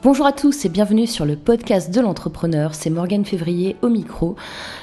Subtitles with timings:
[0.00, 4.36] Bonjour à tous et bienvenue sur le podcast de l'entrepreneur, c'est Morgane Février au micro.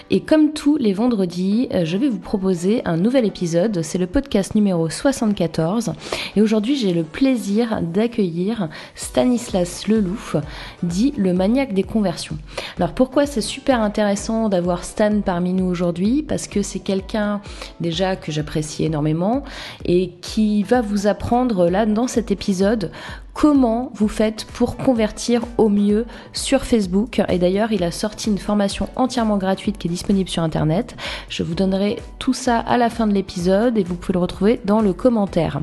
[0.09, 4.07] Et comme tous les vendredis, euh, je vais vous proposer un nouvel épisode, c'est le
[4.07, 5.93] podcast numéro 74.
[6.35, 10.35] Et aujourd'hui j'ai le plaisir d'accueillir Stanislas Lelouf,
[10.83, 12.37] dit le maniaque des conversions.
[12.75, 16.23] Alors pourquoi c'est super intéressant d'avoir Stan parmi nous aujourd'hui?
[16.23, 17.39] Parce que c'est quelqu'un
[17.79, 19.45] déjà que j'apprécie énormément
[19.85, 22.91] et qui va vous apprendre là dans cet épisode
[23.35, 27.21] comment vous faites pour convertir au mieux sur Facebook.
[27.27, 30.95] Et d'ailleurs, il a sorti une formation entièrement gratuite qui est disponible sur Internet.
[31.29, 34.61] Je vous donnerai tout ça à la fin de l'épisode et vous pouvez le retrouver
[34.63, 35.59] dans le commentaire.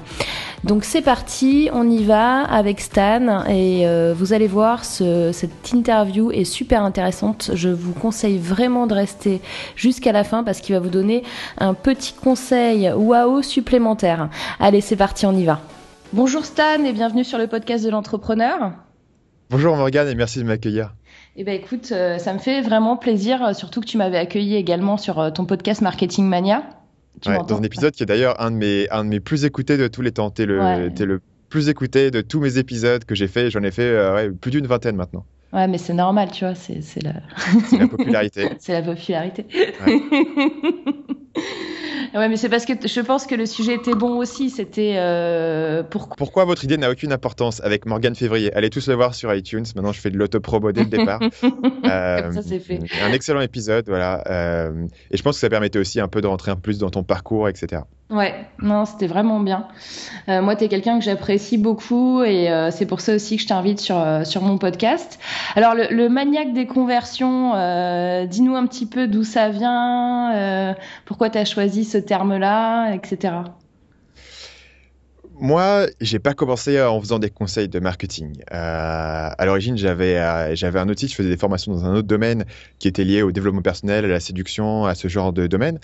[0.64, 6.30] Donc c'est parti, on y va avec Stan et euh, vous allez voir, cette interview
[6.30, 7.52] est super intéressante.
[7.54, 9.40] Je vous conseille vraiment de rester
[9.76, 11.24] jusqu'à la fin parce qu'il va vous donner
[11.56, 14.28] un petit conseil waouh supplémentaire.
[14.60, 15.60] Allez, c'est parti, on y va.
[16.14, 18.72] Bonjour Stan et bienvenue sur le podcast de l'entrepreneur.
[19.48, 20.94] Bonjour Morgane et merci de m'accueillir.
[21.36, 24.56] Eh ben écoute, euh, ça me fait vraiment plaisir, euh, surtout que tu m'avais accueilli
[24.56, 26.64] également sur euh, ton podcast Marketing Mania.
[27.24, 29.88] dans un épisode qui est d'ailleurs un, de mes, un de mes plus écoutés de
[29.88, 30.30] tous les temps.
[30.30, 33.50] Tu es, le plus écouté de tous mes épisodes que j'ai fait.
[33.50, 35.24] J'en ai fait plus d'une vingtaine maintenant.
[35.54, 37.14] Ouais, mais c'est normal, tu vois, c'est la...
[37.78, 38.50] la popularité.
[38.58, 39.46] c'est la popularité.
[42.14, 44.50] Ouais, mais c'est parce que je pense que le sujet était bon aussi.
[44.50, 46.16] C'était euh, pourquoi.
[46.16, 48.52] Pourquoi votre idée n'a aucune importance avec Morgane Février?
[48.54, 49.64] Allez tous le voir sur iTunes.
[49.74, 51.20] Maintenant, je fais de l'autopromo dès le départ.
[51.42, 52.80] euh, ça, c'est fait.
[53.02, 54.22] Un excellent épisode, voilà.
[54.28, 56.78] Euh, et je pense que ça permettait aussi un peu de rentrer un peu plus
[56.78, 57.82] dans ton parcours, etc.
[58.12, 59.68] Ouais, non, c'était vraiment bien.
[60.28, 63.42] Euh, moi, tu es quelqu'un que j'apprécie beaucoup et euh, c'est pour ça aussi que
[63.42, 65.18] je t'invite sur, euh, sur mon podcast.
[65.56, 67.52] Alors, le, le maniaque des conversions,
[68.26, 70.74] dis-nous un petit peu d'où ça vient,
[71.06, 73.34] pourquoi tu as choisi ce terme-là, etc.
[75.38, 78.42] Moi, j'ai pas commencé en faisant des conseils de marketing.
[78.50, 82.44] à l'origine, j'avais j'avais un outil, je faisais des formations dans un autre domaine
[82.78, 85.80] qui était lié au développement personnel, à la séduction, à ce genre de domaine.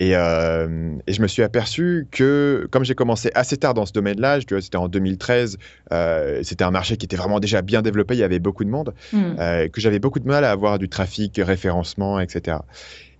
[0.00, 3.92] Et, euh, et, je me suis aperçu que, comme j'ai commencé assez tard dans ce
[3.92, 5.56] domaine-là, c'était en 2013,
[5.92, 8.70] euh, c'était un marché qui était vraiment déjà bien développé, il y avait beaucoup de
[8.70, 9.22] monde, mm.
[9.38, 12.58] euh, que j'avais beaucoup de mal à avoir du trafic, référencement, etc.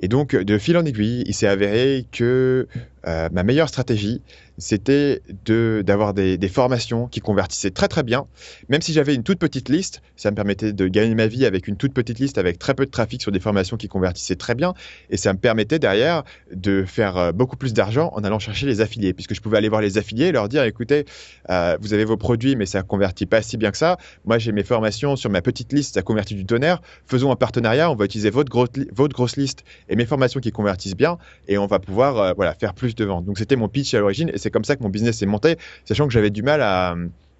[0.01, 2.67] Et donc, de fil en aiguille, il s'est avéré que
[3.06, 4.21] euh, ma meilleure stratégie,
[4.59, 8.27] c'était d'avoir des, des, formations qui convertissaient très très bien.
[8.69, 11.69] Même si j'avais une toute petite liste, ça me permettait de gagner ma vie avec
[11.69, 14.55] une toute petite liste, avec très peu de trafic sur des formations qui convertissaient très
[14.55, 14.75] bien.
[15.11, 18.81] Et ça me permettait derrière de faire euh, beaucoup plus d'argent en allant chercher les
[18.81, 21.05] affiliés, puisque je pouvais aller voir les affiliés et leur dire, écoutez,
[21.51, 23.99] euh, vous avez vos produits, mais ça convertit pas si bien que ça.
[24.25, 26.81] Moi, j'ai mes formations sur ma petite liste, ça convertit du tonnerre.
[27.07, 28.53] Faisons un partenariat, on va utiliser votre,
[28.93, 32.55] votre grosse liste et mes formations qui convertissent bien, et on va pouvoir euh, voilà,
[32.55, 33.25] faire plus de ventes.
[33.25, 35.56] Donc c'était mon pitch à l'origine, c'est comme ça que mon business s'est monté,
[35.87, 36.94] sachant que j'avais du mal à,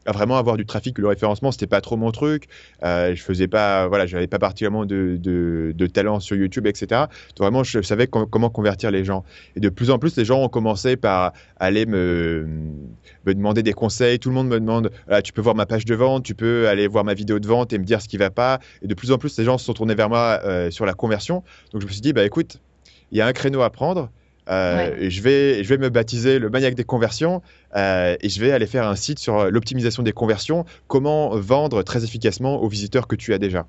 [0.07, 0.99] vraiment avoir du trafic.
[0.99, 2.47] Le référencement, c'était pas trop mon truc.
[2.83, 6.87] Euh, je faisais pas, voilà, j'avais pas particulièrement de, de, talent sur YouTube, etc.
[6.91, 9.25] Donc vraiment, je savais comment convertir les gens.
[9.57, 12.47] Et de plus en plus, les gens ont commencé par aller me,
[13.27, 14.19] demander des conseils.
[14.19, 14.91] Tout le monde me demande,
[15.23, 17.73] tu peux voir ma page de vente, tu peux aller voir ma vidéo de vente
[17.73, 18.61] et me dire ce qui va pas.
[18.83, 20.95] Et de plus en plus, les gens se sont tournés vers moi euh, sur la
[20.95, 21.43] conversion.
[21.73, 22.59] Donc je me suis dit, bah écoute,
[23.13, 24.11] il y a un créneau à prendre.
[24.51, 27.41] Euh, je, vais, je vais me baptiser le maniaque des conversions
[27.77, 32.05] euh, et je vais aller faire un site sur l'optimisation des conversions, comment vendre très
[32.05, 33.67] efficacement aux visiteurs que tu as déjà.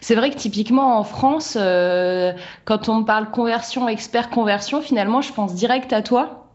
[0.00, 2.32] C'est vrai que typiquement en France, euh,
[2.64, 6.46] quand on parle conversion, expert conversion, finalement, je pense direct à toi.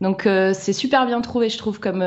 [0.00, 0.22] Donc
[0.54, 2.02] c'est super bien trouvé, je trouve, comme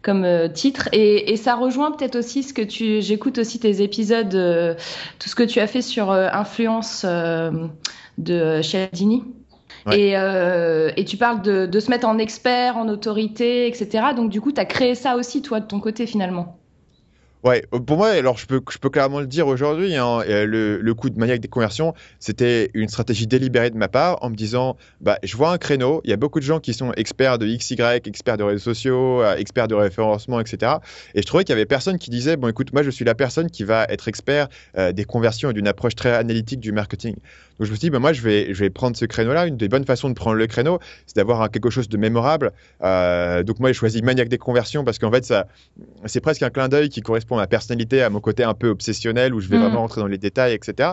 [0.00, 4.76] comme titre et, et, ça rejoint peut-être aussi ce que tu j'écoute aussi tes épisodes
[5.18, 7.04] tout ce que tu as fait sur influence
[8.18, 9.24] de Cialdini.
[9.92, 14.14] Et, euh, et, tu parles de, de, se mettre en expert, en autorité, etc.
[14.16, 16.58] Donc du coup, tu as créé ça aussi, toi, de ton côté, finalement?
[17.44, 20.46] Ouais, euh, pour moi, alors je peux, je peux clairement le dire aujourd'hui, hein, euh,
[20.80, 24.34] le, coup de maniaque des conversions, c'était une stratégie délibérée de ma part en me
[24.34, 27.38] disant, bah, je vois un créneau, il y a beaucoup de gens qui sont experts
[27.38, 30.76] de XY, experts de réseaux sociaux, euh, experts de référencement, etc.
[31.14, 33.14] Et je trouvais qu'il y avait personne qui disait, bon écoute, moi je suis la
[33.14, 37.14] personne qui va être expert des conversions et d'une approche très analytique du marketing.
[37.58, 39.46] Donc je me suis dit, bah, moi je vais, je vais prendre ce créneau-là.
[39.46, 42.52] Une des bonnes façons de prendre le créneau, c'est d'avoir quelque chose de mémorable.
[42.80, 45.30] Donc moi j'ai choisi maniaque des conversions parce qu'en fait
[46.06, 49.34] c'est presque un clin d'œil qui correspond ma personnalité, à mon côté un peu obsessionnel
[49.34, 49.62] où je vais mm.
[49.62, 50.90] vraiment rentrer dans les détails, etc.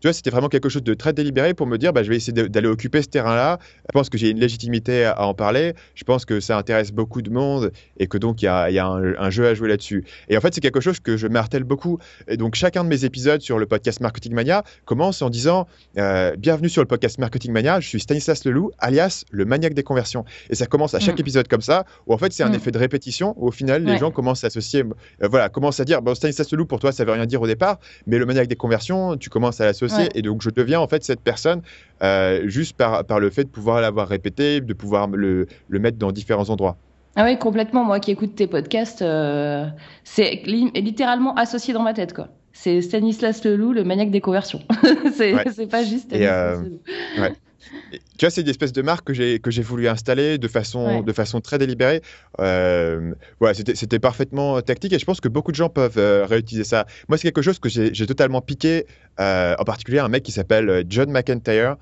[0.00, 2.16] tu vois, c'était vraiment quelque chose de très délibéré pour me dire, bah, je vais
[2.16, 3.58] essayer d'aller occuper ce terrain-là.
[3.88, 5.74] Je pense que j'ai une légitimité à, en parler.
[5.94, 8.78] Je pense que ça intéresse beaucoup de monde et que donc il y a, y
[8.78, 10.04] a un, jeu à jouer là-dessus.
[10.28, 11.98] Et en fait, c'est quelque chose que je martèle beaucoup.
[12.28, 15.66] Et donc, chacun de mes épisodes sur le podcast Marketing Mania commence en disant,
[15.98, 17.80] euh, bienvenue sur le podcast Marketing Mania.
[17.80, 20.24] Je suis Stanislas Leloup, alias le maniaque des conversions.
[20.50, 21.20] Et ça commence à chaque mm.
[21.20, 22.54] épisode comme ça, où en fait, c'est un mm.
[22.54, 24.84] effet de répétition, où au final, les gens commencent à associer,
[25.22, 27.46] euh, voilà, commencent à dire, bon, Stanislas Leloup, pour toi, ça veut rien dire au
[27.46, 29.85] départ, mais le maniaque des conversions, tu commences à l'associer.
[30.14, 31.62] Et donc, je deviens en fait cette personne
[32.02, 35.98] euh, juste par, par le fait de pouvoir l'avoir répété, de pouvoir le, le mettre
[35.98, 36.76] dans différents endroits.
[37.16, 37.84] Ah oui, complètement.
[37.84, 39.66] Moi qui écoute tes podcasts, euh,
[40.04, 42.28] c'est littéralement associé dans ma tête, quoi.
[42.52, 44.60] C'est Stanislas Leloup, le maniaque des conversions.
[45.14, 46.58] c'est pas juste Stanislas
[47.18, 47.28] euh,
[47.92, 51.02] tu vois, c'est une espèce de marque que j'ai que j'ai voulu installer de façon
[51.02, 52.02] de façon très délibérée.
[52.40, 56.64] Euh, voilà, c'était parfaitement tactique et je pense que beaucoup de gens peuvent euh, réutiliser
[56.64, 56.86] ça.
[57.08, 58.86] Moi, c'est quelque chose que j'ai totalement piqué,
[59.20, 61.76] euh, en particulier un mec qui s'appelle John McIntyre,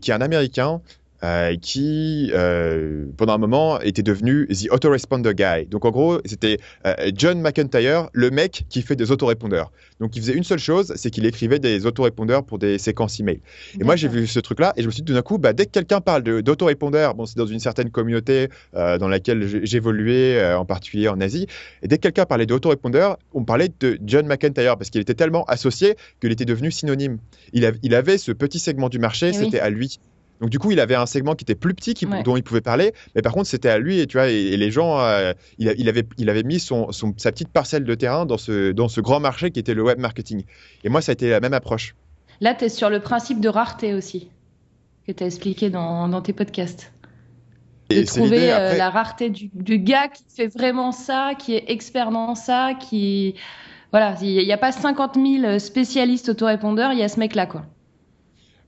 [0.00, 0.80] qui est un Américain
[1.24, 5.66] euh, qui, euh, pendant un moment, était devenu The Autoresponder Guy.
[5.66, 9.72] Donc, en gros, c'était euh, John McIntyre, le mec qui fait des autorépondeurs.
[9.98, 13.40] Donc, il faisait une seule chose, c'est qu'il écrivait des autorépondeurs pour des séquences email.
[13.80, 15.52] Et moi, j'ai vu ce truc-là et je me suis dit, tout d'un coup, bah,
[15.52, 20.64] dès que quelqu'un parle d'autorépondeurs, bon, c'est dans une certaine communauté dans laquelle j'évoluais, en
[20.64, 21.46] particulier en Asie,
[21.82, 25.44] et dès que quelqu'un parlait d'autorépondeurs, on parlait de John McIntyre parce qu'il était tellement
[25.46, 27.18] associé qu'il était devenu synonyme.
[27.52, 29.98] Il, il avait ce petit segment du marché, eh c'était à lui.
[30.40, 31.94] Donc du coup, il avait un segment qui était plus petit,
[32.24, 34.70] dont il pouvait parler, mais par contre, c'était à lui et tu vois, et, les
[34.70, 38.72] gens, euh, il, avait, il avait mis son, sa petite parcelle de terrain dans ce,
[38.72, 40.44] dans ce grand marché qui était le web marketing.
[40.84, 41.94] Et moi, ça a été la même approche.
[42.40, 44.28] Là, tu es sur le principe de rareté aussi,
[45.06, 46.92] que tu as expliqué dans, dans tes podcasts.
[47.90, 52.12] de trouver euh, la rareté du, du, gars qui fait vraiment ça, qui est expert
[52.12, 53.34] dans ça, qui
[53.90, 57.64] voilà, il n'y a pas 50 000 spécialistes autorépondeurs, il y a ce mec-là quoi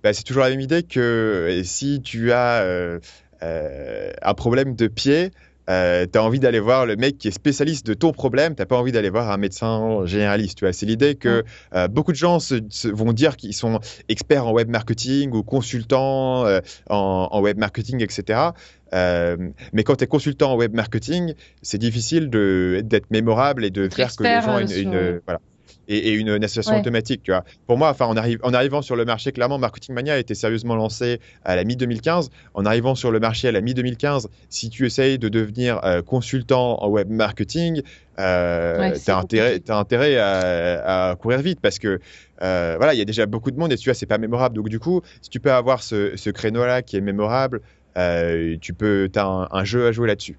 [0.03, 2.99] bah, c'est toujours la même idée que si tu as euh,
[3.43, 5.31] euh, un problème de pied,
[5.69, 8.67] euh, tu as envie d'aller voir le mec qui est spécialiste de ton problème, tu
[8.67, 10.59] pas envie d'aller voir un médecin généraliste.
[10.59, 10.73] Tu vois.
[10.73, 11.45] C'est l'idée que
[11.75, 16.45] euh, beaucoup de gens se, vont dire qu'ils sont experts en web marketing ou consultants
[16.89, 18.51] en, en, web marketing, etc.
[18.93, 24.15] mais quand tu es consultant en web marketing, c'est difficile d'être mémorable et de faire
[24.15, 25.41] que les gens aient une, une voilà
[25.91, 27.23] et, une, association automatique.
[27.23, 27.45] Tu vois.
[27.67, 30.77] Pour moi, enfin, en, en, arrivant sur le marché, clairement, Marketing Mania a été sérieusement
[30.77, 32.29] lancé à la mi-2015.
[32.55, 36.83] En arrivant sur le marché à la mi-2015, si tu essayes de devenir euh, consultant
[36.83, 37.83] en web marketing,
[38.19, 42.01] euh, tu as intérêt, as intérêt à, courir vite parce que
[42.43, 44.57] euh, voilà, il y a déjà beaucoup de monde et tu vois, c'est pas mémorable.
[44.57, 47.61] Donc, du coup, si tu peux avoir ce, créneau-là qui est mémorable,
[47.99, 50.39] euh, tu peux, as un, un, jeu à jouer là-dessus.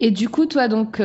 [0.00, 1.00] Et du coup, toi, donc,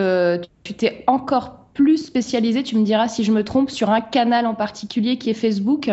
[0.64, 4.46] tu t'es encore plus spécialisé, tu me diras si je me trompe, sur un canal
[4.46, 5.90] en particulier qui est Facebook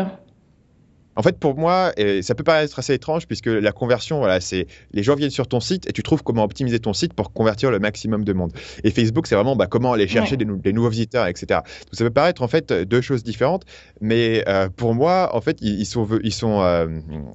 [1.16, 1.92] en fait, pour moi,
[2.22, 5.60] ça peut paraître assez étrange puisque la conversion, voilà, c'est les gens viennent sur ton
[5.60, 8.52] site et tu trouves comment optimiser ton site pour convertir le maximum de monde.
[8.84, 11.46] Et Facebook, c'est vraiment bah, comment aller chercher des, nouveaux visiteurs, etc.
[11.50, 13.64] Donc, ça peut paraître en fait deux choses différentes,
[14.00, 16.86] mais euh, pour moi, en fait, ils, sont, ils sont, euh,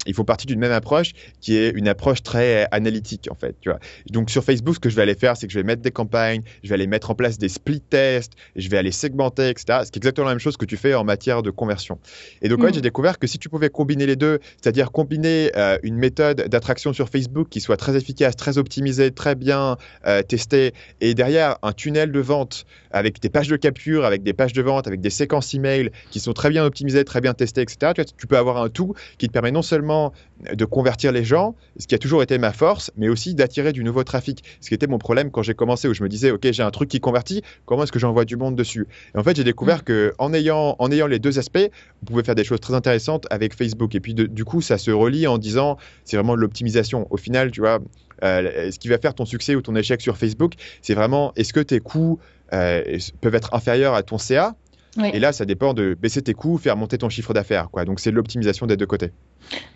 [0.05, 3.55] ils font partie d'une même approche qui est une approche très analytique, en fait.
[3.61, 3.79] Tu vois.
[4.09, 5.91] Donc, sur Facebook, ce que je vais aller faire, c'est que je vais mettre des
[5.91, 9.79] campagnes, je vais aller mettre en place des split tests, je vais aller segmenter, etc.
[9.83, 11.99] C'est exactement la même chose que tu fais en matière de conversion.
[12.41, 12.73] Et donc, en fait, mm.
[12.75, 16.93] j'ai découvert que si tu pouvais combiner les deux, c'est-à-dire combiner euh, une méthode d'attraction
[16.93, 21.73] sur Facebook qui soit très efficace, très optimisée, très bien euh, testée, et derrière un
[21.73, 25.09] tunnel de vente avec des pages de capture, avec des pages de vente, avec des
[25.09, 27.93] séquences email qui sont très bien optimisées, très bien testées, etc.
[27.95, 30.13] Tu, tu peux avoir un tout qui te permet non seulement
[30.53, 33.83] de convertir les gens, ce qui a toujours été ma force, mais aussi d'attirer du
[33.83, 34.43] nouveau trafic.
[34.59, 36.71] Ce qui était mon problème quand j'ai commencé, où je me disais, OK, j'ai un
[36.71, 38.87] truc qui convertit, comment est-ce que j'envoie du monde dessus?
[39.15, 39.83] Et en fait, j'ai découvert mm.
[39.83, 43.27] que en ayant, en ayant les deux aspects, vous pouvez faire des choses très intéressantes
[43.29, 43.95] avec Facebook.
[43.95, 47.07] Et puis, du coup, ça se relie en disant, c'est vraiment de l'optimisation.
[47.09, 47.79] Au final, tu vois,
[48.23, 51.53] euh, ce qui va faire ton succès ou ton échec sur Facebook, c'est vraiment, est-ce
[51.53, 52.19] que tes coûts
[52.53, 54.55] euh, peuvent être inférieurs à ton CA
[54.97, 57.69] et là, ça dépend de baisser tes coûts, faire monter ton chiffre d'affaires.
[57.69, 57.85] Quoi.
[57.85, 59.11] Donc, c'est l'optimisation des deux côtés.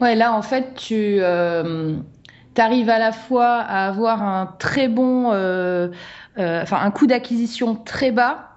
[0.01, 1.95] Ouais, là, en fait, tu euh,
[2.57, 5.89] arrives à la fois à avoir un très bon, euh,
[6.37, 8.49] euh, enfin, un coût d'acquisition très bas.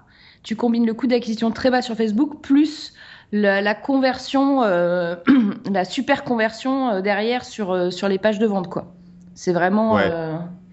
[0.43, 2.93] Tu combines le coût d'acquisition très bas sur Facebook plus
[3.31, 4.61] la, conversion,
[5.71, 8.69] la super conversion derrière sur, sur les pages de vente.
[8.69, 8.93] quoi.
[9.35, 9.97] C'est vraiment,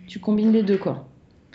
[0.06, 0.78] tu combines les deux.
[0.78, 1.06] quoi.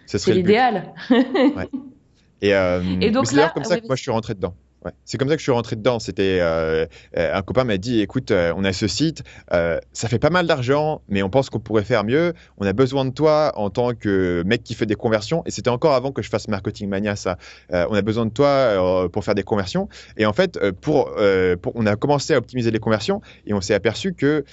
[0.06, 0.94] C'est l'idéal.
[2.42, 4.56] Et, euh, c'est d'ailleurs comme ça que moi je suis rentré dedans.
[4.84, 4.92] Ouais.
[5.06, 6.00] C'est comme ça que je suis rentré dedans.
[6.00, 10.08] C'était euh, euh, un copain m'a dit, écoute, euh, on a ce site, euh, ça
[10.08, 12.34] fait pas mal d'argent, mais on pense qu'on pourrait faire mieux.
[12.58, 15.44] On a besoin de toi en tant que mec qui fait des conversions.
[15.46, 17.38] Et c'était encore avant que je fasse Marketing Mania, ça.
[17.72, 19.88] On a besoin de toi pour faire des conversions.
[20.18, 21.14] Et en fait, pour,
[21.62, 24.44] pour, on a commencé à optimiser les conversions et on s'est aperçu que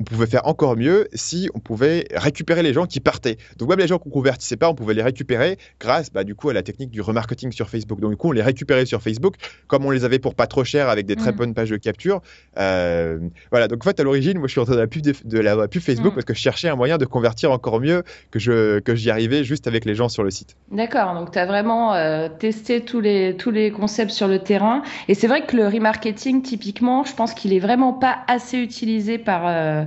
[0.00, 3.36] on pouvait faire encore mieux si on pouvait récupérer les gens qui partaient.
[3.58, 6.48] Donc même les gens qu'on convertissait pas, on pouvait les récupérer grâce, bah, du coup,
[6.48, 8.00] à la technique du remarketing sur Facebook.
[8.00, 9.34] Donc du coup, on les récupérait sur Facebook,
[9.66, 11.36] comme on les avait pour pas trop cher avec des très Mm.
[11.36, 12.20] bonnes pages de capture.
[12.58, 13.18] Euh,
[13.50, 13.68] voilà.
[13.68, 15.68] Donc en fait, à l'origine, moi, je suis rentré dans la pub de, de la
[15.68, 16.14] pub Facebook Mm.
[16.14, 19.44] parce que je cherchais un moyen de convertir encore mieux que je que j'y arrivais
[19.44, 20.56] juste avec les gens sur le site.
[20.72, 24.82] D'accord, donc tu as vraiment euh, testé tous les, tous les concepts sur le terrain.
[25.08, 29.18] Et c'est vrai que le remarketing, typiquement, je pense qu'il est vraiment pas assez utilisé
[29.18, 29.84] par, euh,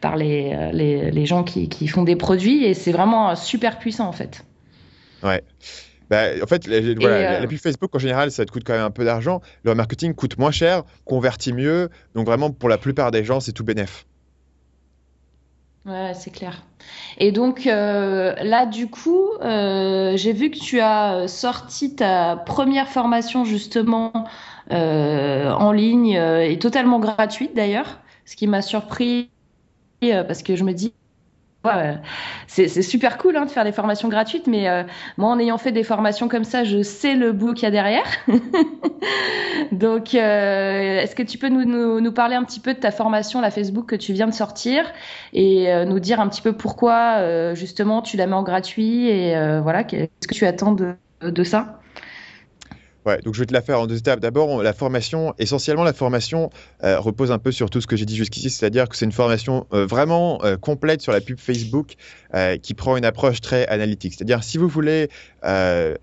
[0.00, 2.64] par les, les, les gens qui, qui font des produits.
[2.64, 4.44] Et c'est vraiment super puissant, en fait.
[5.22, 5.42] Ouais.
[6.08, 8.82] Bah, en fait, voilà, euh, la- pub Facebook, en général, ça te coûte quand même
[8.82, 9.40] un peu d'argent.
[9.62, 11.88] Le marketing coûte moins cher, convertit mieux.
[12.14, 14.06] Donc, vraiment, pour la plupart des gens, c'est tout bénef.
[15.86, 16.62] Ouais, c'est clair.
[17.16, 22.86] Et donc euh, là, du coup, euh, j'ai vu que tu as sorti ta première
[22.88, 24.12] formation justement
[24.72, 29.30] euh, en ligne et totalement gratuite d'ailleurs, ce qui m'a surpris
[30.00, 30.92] parce que je me dis
[31.66, 31.94] euh,
[32.46, 34.82] c'est super cool hein, de faire des formations gratuites, mais euh,
[35.18, 37.70] moi, en ayant fait des formations comme ça, je sais le bout qu'il y a
[37.70, 38.06] derrière.
[39.72, 43.50] Donc, euh, est-ce que tu peux nous, parler un petit peu de ta formation, la
[43.50, 44.90] Facebook que tu viens de sortir,
[45.32, 49.08] et euh, nous dire un petit peu pourquoi euh, justement tu la mets en gratuit
[49.08, 51.79] et euh, voilà, qu'est-ce que tu attends de ça?
[53.06, 54.20] Ouais, donc je vais te la faire en deux étapes.
[54.20, 56.50] D'abord, la formation, essentiellement, la formation
[56.84, 59.12] euh, repose un peu sur tout ce que j'ai dit jusqu'ici, c'est-à-dire que c'est une
[59.12, 61.94] formation euh, vraiment euh, complète sur la pub Facebook
[62.34, 64.12] euh, qui prend une approche très analytique.
[64.14, 65.08] C'est-à-dire, si vous voulez
[65.44, 65.96] euh,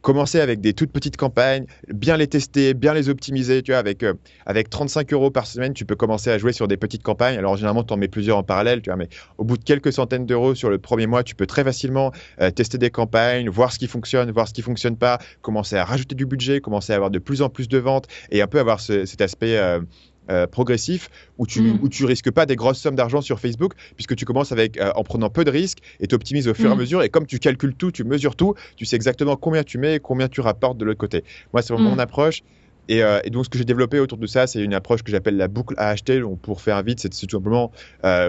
[0.00, 4.02] commencer avec des toutes petites campagnes, bien les tester, bien les optimiser, tu vois, avec,
[4.02, 4.14] euh,
[4.46, 7.36] avec 35 euros par semaine, tu peux commencer à jouer sur des petites campagnes.
[7.38, 9.08] Alors, généralement, tu en mets plusieurs en parallèle, tu vois, mais
[9.38, 12.50] au bout de quelques centaines d'euros sur le premier mois, tu peux très facilement euh,
[12.50, 16.14] tester des campagnes, voir ce qui fonctionne, voir ce qui fonctionne pas, commencer à rajouter
[16.14, 18.80] du budget, commencer à avoir de plus en plus de ventes et un peu avoir
[18.80, 19.80] ce- cet aspect euh,
[20.30, 21.08] euh, progressif
[21.38, 21.78] où tu, Mm.
[21.82, 24.92] où tu risques pas des grosses sommes d'argent sur Facebook puisque tu commences avec euh,
[24.94, 26.78] en prenant peu de risques et tu optimises au fur et à Mm.
[26.78, 29.94] mesure et comme tu calcules tout, tu mesures tout, tu sais exactement combien tu mets
[29.96, 31.24] et combien tu rapportes de l'autre côté.
[31.52, 31.92] Moi, c'est vraiment Mm.
[31.94, 32.42] mon approche.
[32.88, 35.12] Et, euh, et donc, ce que j'ai développé autour de ça, c'est une approche que
[35.12, 36.18] j'appelle la boucle à acheter.
[36.18, 37.70] Donc, pour faire vite, c'est c'est tout simplement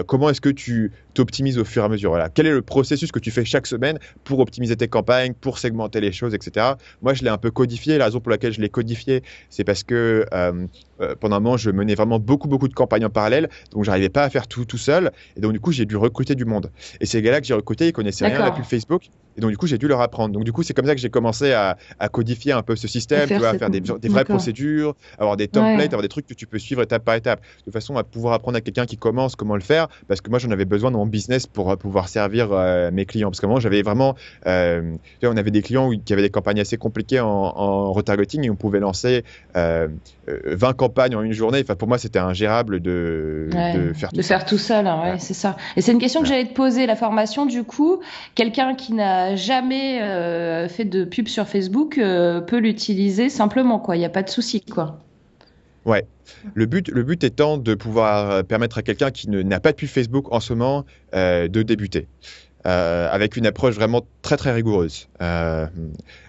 [0.06, 2.10] comment est-ce que tu t'optimises au fur et à mesure.
[2.10, 2.28] Voilà.
[2.28, 6.00] Quel est le processus que tu fais chaque semaine pour optimiser tes campagnes, pour segmenter
[6.00, 6.72] les choses, etc.
[7.02, 7.98] Moi, je l'ai un peu codifié.
[7.98, 10.66] La raison pour laquelle je l'ai codifié, c'est parce que euh,
[11.00, 13.48] euh, pendant un moment, je menais vraiment beaucoup, beaucoup de campagnes en parallèle.
[13.72, 15.10] Donc, j'arrivais pas à faire tout tout seul.
[15.36, 16.70] Et donc, du coup, j'ai dû recruter du monde.
[17.00, 19.04] Et ces gars-là que j'ai recrutés, ils connaissaient rien à la pub Facebook.
[19.36, 20.34] Et donc, du coup, j'ai dû leur apprendre.
[20.34, 22.86] Donc, du coup, c'est comme ça que j'ai commencé à, à codifier un peu ce
[22.86, 25.84] système, faire tu vois, à faire des, des vraies procédures, avoir des templates, Ouais.
[25.86, 28.58] avoir des trucs que tu peux suivre étape par étape, de façon à pouvoir apprendre
[28.58, 31.06] à quelqu'un qui commence comment le faire, parce que moi, j'en avais besoin dans mon
[31.10, 33.30] business pour euh, pouvoir servir euh, mes clients.
[33.30, 34.14] Parce que moi, j'avais vraiment,
[34.46, 38.50] euh, on avait des clients qui avaient des campagnes assez compliquées en, en retargeting et
[38.50, 39.24] on pouvait lancer
[39.56, 39.88] euh,
[40.28, 41.60] euh, 20 campagnes en une journée.
[41.62, 44.28] Enfin, pour moi, c'était ingérable de, Ouais, de faire tout de ça.
[44.38, 45.18] faire tout seul, hein, ouais, Ouais.
[45.18, 45.56] c'est ça.
[45.76, 48.00] Et c'est une question que j'allais te poser, la formation, du coup,
[48.34, 49.98] quelqu'un qui n'a jamais
[50.68, 53.96] fait de pub sur Facebook peut l'utiliser simplement, quoi.
[53.96, 54.98] Il n'y a pas de souci, quoi.
[55.84, 56.06] Ouais.
[56.54, 59.76] Le but, le but étant de pouvoir euh, permettre à quelqu'un qui n'a pas de
[59.76, 60.84] pub Facebook en ce moment
[61.14, 62.08] euh, de débuter.
[62.64, 65.08] Euh, avec une approche vraiment très très rigoureuse.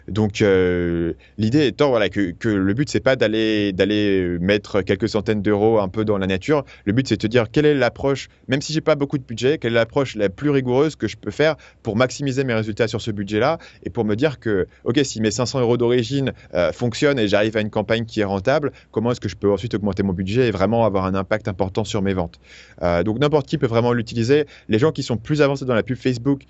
[0.07, 5.41] Donc euh, l'idée étant voilà que, le but c'est pas d'aller d'aller mettre quelques centaines
[5.41, 6.65] d'euros un peu dans la nature.
[6.85, 9.23] Le but c'est de te dire quelle est l'approche, même si j'ai pas beaucoup de
[9.23, 12.87] budget, quelle est l'approche la plus rigoureuse que je peux faire pour maximiser mes résultats
[12.87, 16.71] sur ce budget-là et pour me dire que ok si mes 500 euros d'origine euh,
[16.71, 19.73] fonctionnent et j'arrive à une campagne qui est rentable, comment est-ce que je peux ensuite
[19.73, 22.39] augmenter mon budget et vraiment avoir un impact important sur mes ventes?
[22.81, 24.45] Euh, donc n'importe qui peut vraiment l'utiliser.
[24.67, 26.43] Les gens qui sont plus avancés dans la pub Facebook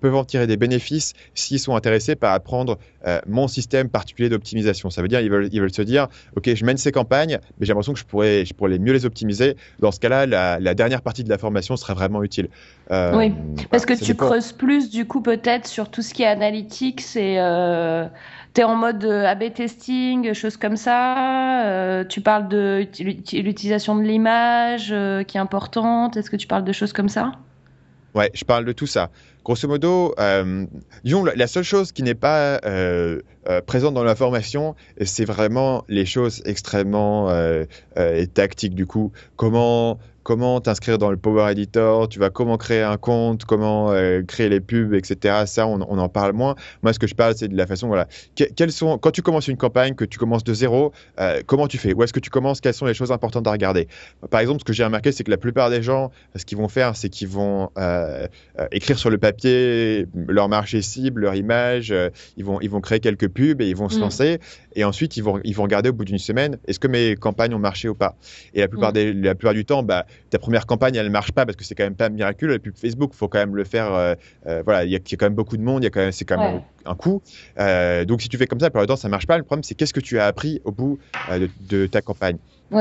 [0.00, 4.90] peuvent en tirer des bénéfices s'ils sont intéressés par apprendre euh, mon système particulier d'optimisation.
[4.90, 7.66] Ça veut dire ils veulent, ils veulent se dire, ok, je mène ces campagnes, mais
[7.66, 9.56] j'ai l'impression que je pourrais, je pourrais les mieux les optimiser.
[9.80, 12.48] Dans ce cas-là, la, la dernière partie de la formation sera vraiment utile.
[12.90, 13.32] Euh, Oui,
[13.70, 14.26] Parce voilà, que tu dépend.
[14.26, 18.06] creuses plus, du coup, peut-être sur tout ce qui est analytics et euh,
[18.54, 21.66] tu es en mode euh, A/B testing, choses comme ça.
[21.66, 26.16] euh, tu parles de uti- l'utilisation de l'image euh, qui est importante.
[26.16, 27.32] Est-ce que tu parles de choses comme ça?
[28.14, 29.10] Ouais, je parle de tout ça.
[29.44, 30.64] Grosso modo, euh,
[31.04, 35.84] disons, la, seule chose qui n'est pas euh, euh, présente dans la formation, c'est vraiment
[35.88, 37.28] les choses extrêmement
[38.32, 39.12] tactiques du coup.
[39.36, 44.22] Comment comment t'inscrire dans le Power Editor, tu vas comment créer un compte, comment euh,
[44.22, 45.44] créer les pubs, etc.
[45.46, 46.56] Ça, on, en parle moins.
[46.82, 49.48] Moi, ce que je parle, c'est de la façon, voilà, quelles sont, quand tu commences
[49.48, 51.92] une campagne, que tu commences de zéro, euh, comment tu fais?
[51.92, 52.60] Où est-ce que tu commences?
[52.60, 53.86] Quelles sont les choses importantes à regarder?
[54.30, 56.68] Par exemple, ce que j'ai remarqué, c'est que la plupart des gens, ce qu'ils vont
[56.68, 58.26] faire, c'est qu'ils vont euh,
[58.72, 61.94] écrire sur le papier leur marché cible, leur image,
[62.36, 64.00] ils, vont, ils vont créer quelques pubs et ils vont se mm.
[64.00, 64.38] lancer.
[64.74, 67.54] Et ensuite, ils vont, ils vont regarder au bout d'une semaine, est-ce que mes campagnes
[67.54, 68.16] ont marché ou pas?
[68.54, 68.94] Et la plupart, mm.
[68.94, 71.64] des, la plupart du temps, bah, ta première campagne, elle ne marche pas parce que
[71.64, 72.54] c'est quand même pas miraculeux.
[72.54, 73.92] La pub Facebook, il faut quand même le faire.
[73.92, 74.14] Euh,
[74.46, 77.22] euh, voilà, il y, a quand même beaucoup de monde, c'est quand même un coût.
[77.58, 79.38] Euh, donc, si tu fais comme ça, plupart du temps, ça marche pas.
[79.38, 80.98] Le problème, c'est qu'est-ce que tu as appris au bout
[81.68, 82.38] de, ta campagne?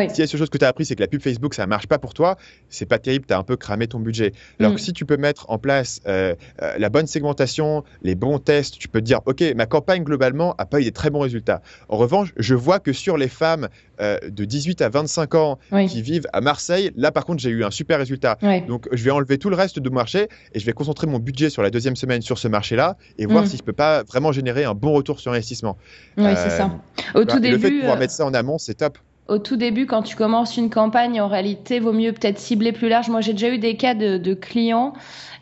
[0.09, 1.85] Si la seule chose que tu as appris, c'est que la pub Facebook, ça marche
[1.85, 2.35] pas pour toi,
[2.67, 4.31] c'est pas terrible, tu as un peu cramé ton budget.
[4.59, 4.83] Alors que mm.
[4.85, 9.05] si tu peux mettre en place la bonne segmentation, les bons tests, tu peux te
[9.05, 11.61] dire, OK, ma campagne globalement a pas eu des très bons résultats.
[11.89, 13.67] En revanche, je vois que sur les femmes
[13.99, 17.71] de 18 à 25 ans qui vivent à Marseille, là par contre, j'ai eu un
[17.71, 18.37] super résultat.
[18.67, 21.19] Donc, je vais enlever tout le reste de mon marché et je vais concentrer mon
[21.19, 23.47] budget sur la deuxième semaine sur ce marché-là et voir mm.
[23.47, 25.77] si je peux pas vraiment générer un bon retour sur investissement.
[26.17, 26.71] Oui, c'est ça.
[27.15, 28.97] Euh, Au tout début, le fait de pouvoir euh, mettre ça en amont, c'est top
[29.29, 32.89] au tout début, quand tu commences une campagne, en réalité, vaut mieux peut-être cibler plus
[32.89, 33.07] large.
[33.07, 34.93] Moi, j'ai déjà eu des cas de, clients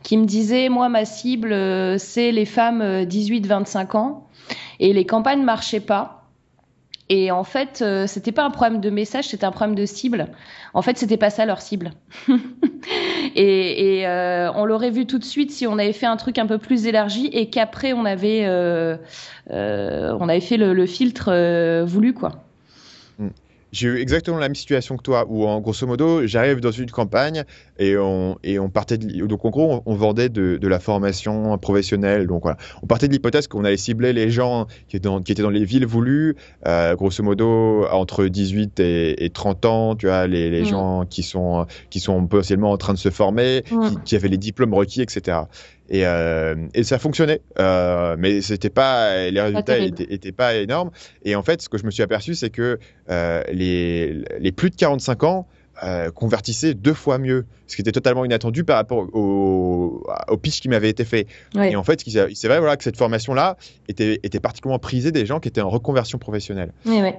[0.04, 4.28] qui me disaient, moi, ma cible, euh, c'est les femmes 18-25 ans,
[4.80, 6.21] et les campagnes ne marchaient pas.
[7.14, 10.30] Et en fait, euh, c'était pas un problème de message, c'était un problème de cible.
[10.74, 11.92] En fait, c'était pas ça leur cible.
[13.36, 16.48] et, euh, on l'aurait vu tout de suite si on avait fait un truc un
[16.48, 18.96] peu plus élargi et qu'après on avait euh,
[19.50, 22.46] on avait fait le, le filtre voulu quoi
[23.72, 26.92] j'ai eu exactement la même situation que toi, où en grosso modo, j'arrive dans une
[26.92, 27.44] campagne
[27.80, 31.58] et on, et on partait de, donc en gros, on, vendait de, de, la formation
[31.58, 32.28] professionnelle.
[32.28, 35.32] Donc voilà, on partait de l'hypothèse qu'on allait cibler les gens qui étaient dans, qui
[35.32, 36.36] étaient dans les villes voulues,
[36.68, 40.66] euh, grosso modo entre 18 et, et 30 ans, tu vois, les, les mmh.
[40.66, 43.90] gens qui sont, qui sont potentiellement en train de se former, mmh.
[43.90, 45.38] qui, qui, avaient les diplômes requis, etc.
[45.92, 50.90] Et, euh, et, ça fonctionnait, euh, mais c'était pas, les résultats étaient, pas énormes.
[51.26, 52.80] Et en fait, ce que je me suis aperçu, c'est que
[53.10, 55.48] euh, les, les, plus de 45 ans
[55.84, 60.62] euh, convertissaient deux fois mieux, ce qui était totalement inattendu par rapport au, au pitch
[60.62, 61.28] qui m'avait été fait.
[61.56, 63.58] Et en fait, c'est vrai voilà, que cette formation-là
[63.90, 66.72] était, était particulièrement prisée des gens qui étaient en reconversion professionnelle.
[66.86, 67.12] Oui, oui.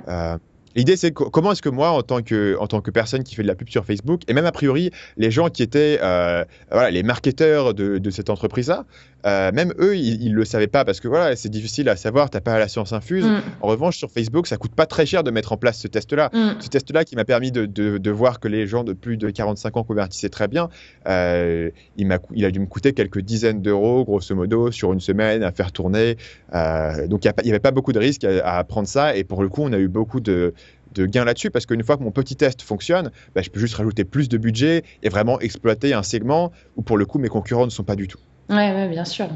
[0.74, 3.42] L'idée, c'est comment est-ce que moi, en tant que, en tant que personne qui fait
[3.42, 6.44] de la pub sur Facebook, et même a priori, les gens qui étaient euh,
[6.90, 8.86] les marketeurs de, de cette entreprise-là,
[9.26, 12.30] euh, même eux, ils ne le savaient pas parce que voilà, c'est difficile à savoir,
[12.30, 13.24] tu n'as pas la science infuse.
[13.24, 13.40] Mm.
[13.60, 16.30] En revanche, sur Facebook, ça coûte pas très cher de mettre en place ce test-là.
[16.32, 16.60] Mm.
[16.60, 19.30] Ce test-là qui m'a permis de, de, de, voir que les gens de plus de
[19.30, 20.68] 45 ans convertissaient très bien,
[21.06, 25.00] euh, il, a, il a dû me coûter quelques dizaines d'euros, grosso modo, sur une
[25.00, 26.16] semaine à faire tourner.
[26.54, 29.16] Euh, donc il n'y avait pas beaucoup de risques à, à apprendre ça.
[29.16, 30.54] Et pour le coup, on a eu beaucoup de
[30.94, 33.74] de gains là-dessus parce qu'une fois que mon petit test fonctionne, bah, je peux juste
[33.74, 37.64] rajouter plus de budget et vraiment exploiter un segment où pour le coup mes concurrents
[37.64, 38.18] ne sont pas du tout.
[38.48, 39.28] Oui, ouais, bien sûr.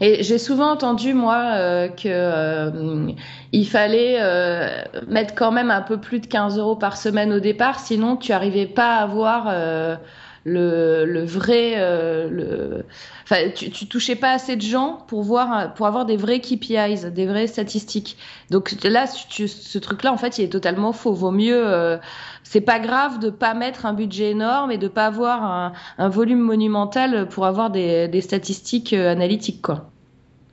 [0.00, 3.10] Et j'ai souvent entendu moi euh, que euh,
[3.52, 7.40] il fallait euh, mettre quand même un peu plus de 15 euros par semaine au
[7.40, 9.48] départ, sinon tu arrivais pas à avoir
[10.44, 12.84] le, le vrai, euh, le,
[13.24, 17.10] enfin, tu, tu touchais pas assez de gens pour voir, pour avoir des vrais KPIs,
[17.10, 18.18] des vraies statistiques.
[18.50, 21.14] Donc là, tu, ce truc-là, en fait, il est totalement faux.
[21.14, 21.96] Vaut mieux, euh,
[22.42, 26.40] c'est pas grave de pas mettre un budget énorme et de pas avoir un, volume
[26.40, 29.93] monumental pour avoir des, des statistiques euh, analytiques, quoi.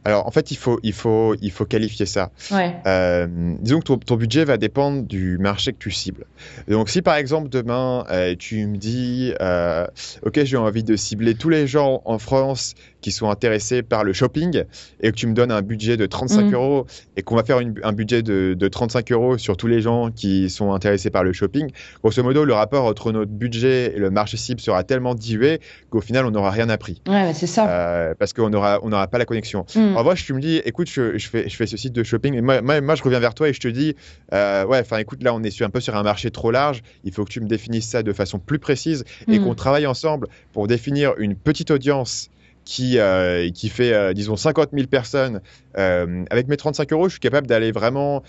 [0.04, 2.32] Alors, en fait, il faut, il faut, il faut qualifier ça.
[2.50, 2.76] Ouais.
[2.88, 3.28] Euh,
[3.60, 6.26] disons que ton, budget va dépendre du marché que tu cibles.
[6.68, 9.86] Donc, si par exemple demain euh, tu me dis, euh,
[10.24, 14.14] ok, j'ai envie de cibler tous les gens en France qui sont intéressés par le
[14.14, 14.64] shopping
[15.02, 16.54] et que tu me donnes un budget de 35 mm.
[16.54, 16.86] euros
[17.18, 20.50] et qu'on va faire un budget de, de, 35 euros sur tous les gens qui
[20.50, 24.38] sont intéressés par le shopping, grosso modo, le rapport entre notre budget et le marché
[24.38, 25.60] cible sera tellement dilué
[25.90, 27.02] qu'au final, on n'aura rien appris.
[27.08, 27.70] Ouais, c'est ça.
[27.70, 29.66] Euh, parce qu'on n'aura on aura pas la connexion.
[29.76, 29.98] Mm.
[29.98, 32.36] En vrai, tu me dis, écoute, je, je, fais, je fais ce site de shopping
[32.36, 33.96] et moi, moi, je reviens vers toi et je te dis,
[34.34, 36.82] euh, ouais, enfin, écoute, là, on est sur, un peu sur un marché trop large.
[37.04, 39.44] Il faut que tu me définisses ça de façon plus précise et mm.
[39.44, 42.30] qu'on travaille ensemble pour définir une petite audience
[42.66, 45.42] qui, euh, qui fait, euh, disons, 50 000 personnes,
[45.78, 48.24] euh, avec mes 35 euros, je suis capable d'aller vraiment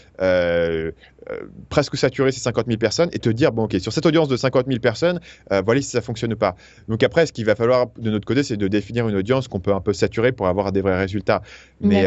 [1.68, 4.36] presque saturer ces 50 000 personnes et te dire, bon, ok, sur cette audience de
[4.36, 6.56] 50 000 personnes, voilà si ça fonctionne ou pas.
[6.88, 9.60] Donc après, ce qu'il va falloir de notre côté, c'est de définir une audience qu'on
[9.60, 11.42] peut un peu saturer pour avoir des vrais résultats.
[11.80, 12.06] Mais,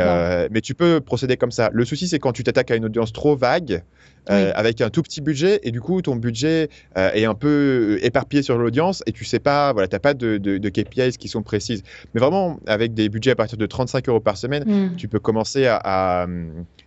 [0.51, 1.69] mais tu peux procéder comme ça.
[1.73, 3.83] Le souci, c'est quand tu t'attaques à une audience trop vague,
[4.31, 7.99] euh, avec un tout petit budget et du coup ton budget euh, est un peu
[8.01, 11.27] éparpillé sur l'audience et tu sais pas, voilà, t'as pas de, de, de, KPIs qui
[11.27, 11.83] sont précises.
[12.15, 14.95] Mais vraiment, avec des budgets à partir de 35 euros par semaine, Mm.
[14.95, 16.27] tu peux commencer à, à-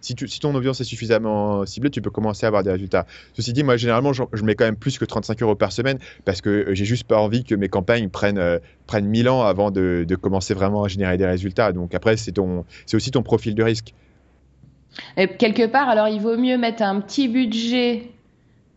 [0.01, 3.07] si, tu- si ton audience est suffisamment ciblée, tu peux commencer à avoir des résultats.
[3.35, 6.41] Ceci dit, moi généralement, je, mets quand même plus que 35 euros par semaine parce
[6.41, 9.71] que euh, j'ai juste pas envie que mes campagnes prennent euh, prennent 1000 ans avant
[9.71, 11.73] de, commencer vraiment à générer des résultats.
[11.73, 12.37] Donc après, c'est
[12.95, 13.95] aussi ton profil de risque.
[15.17, 18.11] Et quelque part, alors il vaut mieux mettre un petit budget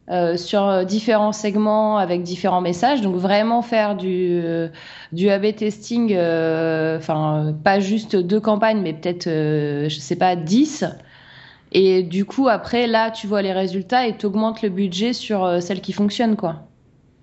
[0.09, 3.01] euh, sur différents segments avec différents messages.
[3.01, 4.67] Donc vraiment faire du, euh,
[5.13, 10.85] du A/B testing, enfin pas juste deux campagnes, mais peut-être, je sais pas, 10.
[11.71, 15.43] Et du coup, après, là, tu vois les résultats et tu augmentes le budget sur
[15.43, 16.70] euh, celles qui fonctionnent, quoi.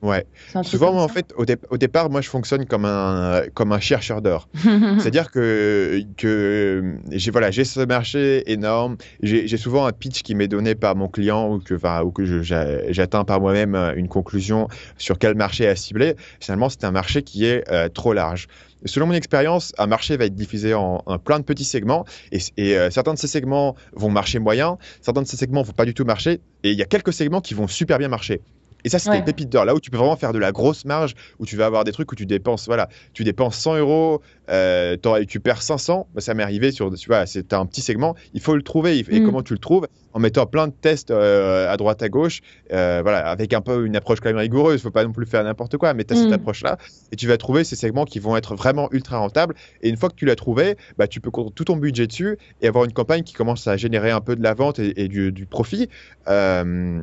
[0.00, 0.26] Ouais.
[0.62, 3.80] Souvent, moi, en fait, au, dé- au départ, moi, je fonctionne comme un, comme un
[3.80, 4.48] chercheur d'or.
[5.00, 10.74] C'est-à-dire que, que j'ai voilà, ce marché énorme, j'ai souvent un pitch qui m'est donné
[10.74, 15.18] par mon client ou que, enfin, ou que j'atteins par moi-même euh, une conclusion sur
[15.18, 16.14] quel marché à cibler.
[16.40, 18.46] Finalement, c'est un marché qui est euh, trop large.
[18.84, 22.38] Selon mon expérience, un marché va être diffusé en, en plein de petits segments et,
[22.56, 25.84] et, euh, certains de ces segments vont marcher moyen, certains de ces segments vont pas
[25.84, 28.40] du tout marcher et il y a quelques segments qui vont super bien marcher.
[28.84, 29.18] Et ça, c'est Ouais.
[29.18, 29.64] des pépites d'or.
[29.64, 31.92] Là où tu peux vraiment faire de la grosse marge, où tu vas avoir des
[31.92, 36.08] trucs où tu dépenses, voilà, tu dépenses 100 euros, euh, tu perds 500.
[36.14, 38.14] Bah, ça m'est arrivé sur, tu vois, c'est un petit segment.
[38.34, 38.98] Il faut le trouver.
[38.98, 39.24] Et Mm.
[39.24, 39.86] comment tu le trouves?
[40.12, 42.40] En mettant plein de tests euh, à droite, à gauche,
[42.72, 44.80] euh, voilà, avec un peu une approche quand même rigoureuse.
[44.82, 46.34] Faut pas non plus faire n'importe quoi, mais tu as cette Mm.
[46.34, 46.76] approche-là
[47.12, 49.54] et tu vas trouver ces segments qui vont être vraiment ultra rentables.
[49.82, 52.38] Et une fois que tu l'as trouvé, bah, tu peux compter tout ton budget dessus
[52.60, 55.08] et avoir une campagne qui commence à générer un peu de la vente et, et
[55.08, 55.88] du, du profit.
[56.28, 57.02] Euh,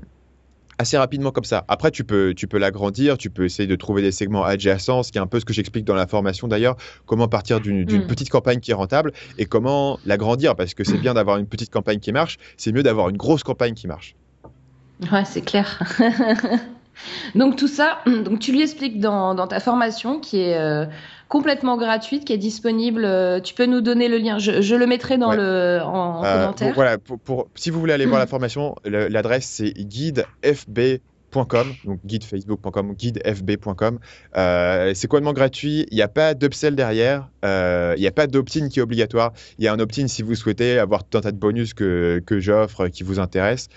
[0.78, 1.64] assez rapidement comme ça.
[1.68, 5.12] Après, tu peux, tu peux l'agrandir, tu peux essayer de trouver des segments adjacents, ce
[5.12, 8.04] qui est un peu ce que j'explique dans la formation d'ailleurs, comment partir d'une d'une
[8.04, 8.08] Mm.
[8.08, 11.72] petite campagne qui est rentable et comment l'agrandir, parce que c'est bien d'avoir une petite
[11.72, 14.16] campagne qui marche, c'est mieux d'avoir une grosse campagne qui marche.
[15.12, 15.80] Ouais, c'est clair.
[17.36, 20.86] donc tout ça, donc tu lui expliques dans, dans ta formation qui est euh,
[21.28, 23.04] complètement gratuite, qui est disponible.
[23.06, 24.38] euh, tu peux nous donner le lien.
[24.38, 25.38] Je, je le mettrai dans Ouais.
[25.38, 26.68] le en, en Euh, commentaire.
[26.68, 32.00] pour- voilà, pour, pour- si vous voulez aller voir la formation, l'adresse c'est guidefb.com, donc
[32.06, 34.00] guidefacebook.com, guidefb.com.
[34.38, 38.28] Euh, c'est complètement gratuit, il n'y a pas d'upsell derrière, euh, il n'y a pas
[38.28, 39.34] d'opt-in qui est obligatoire.
[39.58, 42.22] Il y a un opt-in si vous souhaitez avoir tout un tas de bonus que,
[42.26, 43.68] que j'offre qui vous intéressent.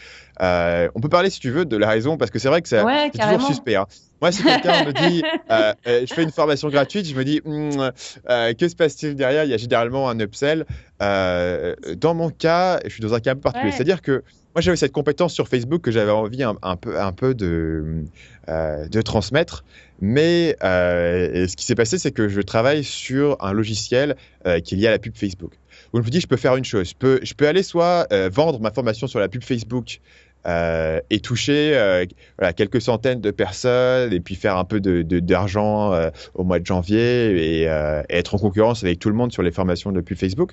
[0.41, 2.69] Euh, on peut parler si tu veux de la raison, parce que c'est vrai que
[2.69, 3.75] ça, Ouais, c'est toujours suspect.
[3.77, 3.87] hein.
[4.21, 7.41] Moi, si quelqu'un me dit, euh, euh, je fais une formation gratuite, je me dis,
[7.45, 7.93] Hum,
[8.29, 9.45] euh, que se passe-t-il derrière?
[9.45, 10.67] Il y a généralement un upsell.
[11.01, 13.71] Dans mon cas, je suis dans un cas un peu particulier.
[13.71, 13.77] Ouais.
[13.77, 17.13] C'est-à-dire que moi, j'avais cette compétence sur Facebook que j'avais envie un, un peu, un
[17.13, 18.05] peu de,
[18.49, 19.65] de transmettre.
[20.01, 24.17] Mais ce qui s'est passé, c'est que je travaille sur un logiciel
[24.65, 25.53] qui est lié à la pub Facebook.
[25.93, 26.91] Donc, je me dis, je peux faire une chose.
[26.91, 30.01] Je peux, je peux aller soit euh, vendre ma formation sur la pub Facebook
[30.49, 32.05] euh, et toucher euh,
[32.39, 36.43] voilà, quelques centaines de personnes et puis faire un peu de- de- d'argent euh, au
[36.45, 37.69] mois de janvier et,
[38.09, 40.53] être en concurrence avec tout le monde sur les formations de pub Facebook.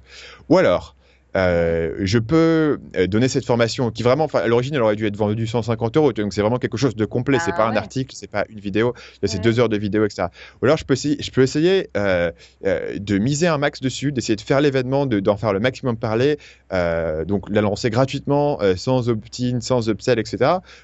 [0.50, 0.96] Ou alors,
[1.36, 5.18] euh, je peux euh, donner cette formation qui vraiment, à l'origine, elle aurait dû être
[5.18, 6.14] vendue 150 euros.
[6.14, 7.38] Donc c'est vraiment quelque chose de complet.
[7.40, 8.94] Ah c'est pas un article, c'est pas une vidéo,
[9.24, 9.40] c'est Ouais.
[9.40, 10.28] deux heures de vidéo, etc.
[10.62, 12.32] Ou alors je peux essayer, je peux essayer euh,
[12.64, 16.38] de miser un max dessus, d'essayer de faire l'événement, de- d'en faire le maximum parler,
[16.74, 20.38] euh, donc la lancer gratuitement, sans opt-in, sans upsell, etc.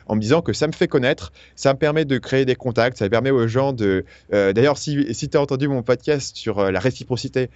[0.07, 2.97] En me disant que ça me fait connaître, ça me permet de créer des contacts,
[2.97, 4.03] ça permet aux gens de.
[4.31, 7.49] D'ailleurs, si, si tu as entendu mon podcast sur la réciprocité,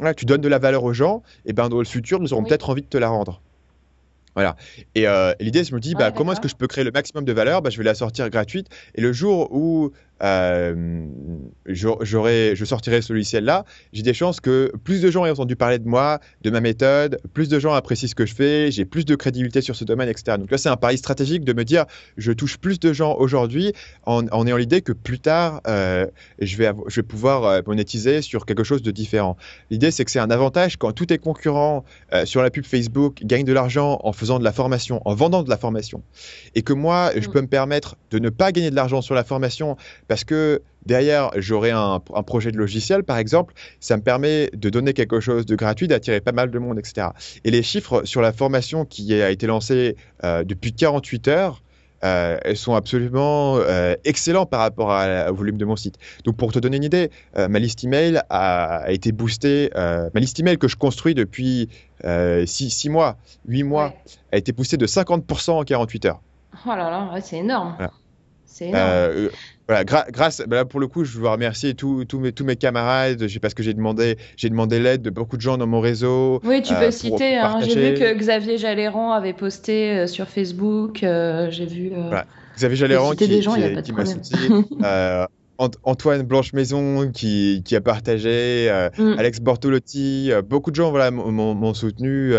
[0.00, 2.42] voilà, tu donnes de la valeur aux gens, et ben dans le futur, nous aurons
[2.42, 2.48] Oui.
[2.48, 3.40] peut-être envie de te la rendre.
[4.34, 4.56] Voilà.
[4.94, 6.92] Et euh, l'idée, je me dis, Ouais, bah, comment est-ce que je peux créer le
[6.92, 7.62] maximum de valeur?
[7.62, 8.68] Bah, Je vais la sortir gratuite.
[8.94, 9.90] Et le jour où
[10.22, 11.06] euh,
[11.66, 15.88] je sortirai ce logiciel-là, j'ai des chances que plus de gens aient entendu parler de
[15.88, 19.14] moi, de ma méthode, plus de gens apprécient ce que je fais, j'ai plus de
[19.14, 20.36] crédibilité sur ce domaine, etc.
[20.38, 21.84] Donc là, c'est un pari stratégique de me dire,
[22.16, 23.72] je touche plus de gens aujourd'hui
[24.04, 26.06] en, en ayant l'idée que plus tard, euh,
[26.40, 29.36] je, vais avo- je vais pouvoir euh, monétiser sur quelque chose de différent.
[29.70, 33.20] L'idée, c'est que c'est un avantage quand tous tes concurrents euh, sur la pub Facebook
[33.24, 36.02] gagnent de l'argent en faisant de la formation, en vendant de la formation,
[36.54, 37.32] et que moi, je Mm.
[37.32, 39.76] peux me permettre de ne pas gagner de l'argent sur la formation
[40.10, 44.68] parce que derrière, j'aurai un, un projet de logiciel, par exemple, ça me permet de
[44.68, 47.10] donner quelque chose de gratuit, d'attirer pas mal de monde, etc.
[47.44, 49.94] Et les chiffres sur la formation qui a été lancée
[50.24, 51.62] euh, depuis 48 heures,
[52.02, 55.94] euh, elles sont absolument euh, excellents par rapport à- au volume de mon site.
[56.24, 60.18] Donc pour te donner une idée, euh, ma liste email a, a été boostée, ma
[60.20, 61.68] liste email que je construis depuis
[62.46, 63.94] 6 mois, 8 mois, Ouais.
[64.32, 66.20] a été boostée de 50% en 48 heures.
[66.66, 67.74] Oh là là, ouais, c'est énorme.
[67.76, 67.92] Voilà.
[68.52, 68.82] C'est énorme.
[68.84, 69.28] Euh, euh,
[69.68, 72.56] voilà, grâce, bah là pour le coup, je dois remercier tous tous mes, tous mes
[72.56, 76.40] camarades, parce que j'ai demandé, j'ai demandé l'aide de beaucoup de gens dans mon réseau.
[76.42, 77.36] Oui, tu euh, peux pour- citer.
[77.36, 77.60] hein.
[77.62, 81.04] J'ai vu que Xavier Jaléran avait posté euh, sur Facebook.
[81.04, 81.92] euh, J'ai vu.
[81.92, 82.26] euh, Voilà.
[82.56, 84.24] Xavier Jaléran qui, des gens, qui- qui m'a problème.
[84.24, 84.64] soutenu.
[85.60, 89.14] Euh, Antoine Blanche Maison qui, qui a partagé, mm.
[89.18, 92.34] Alex Bortolotti, beaucoup de gens voilà m'ont soutenu,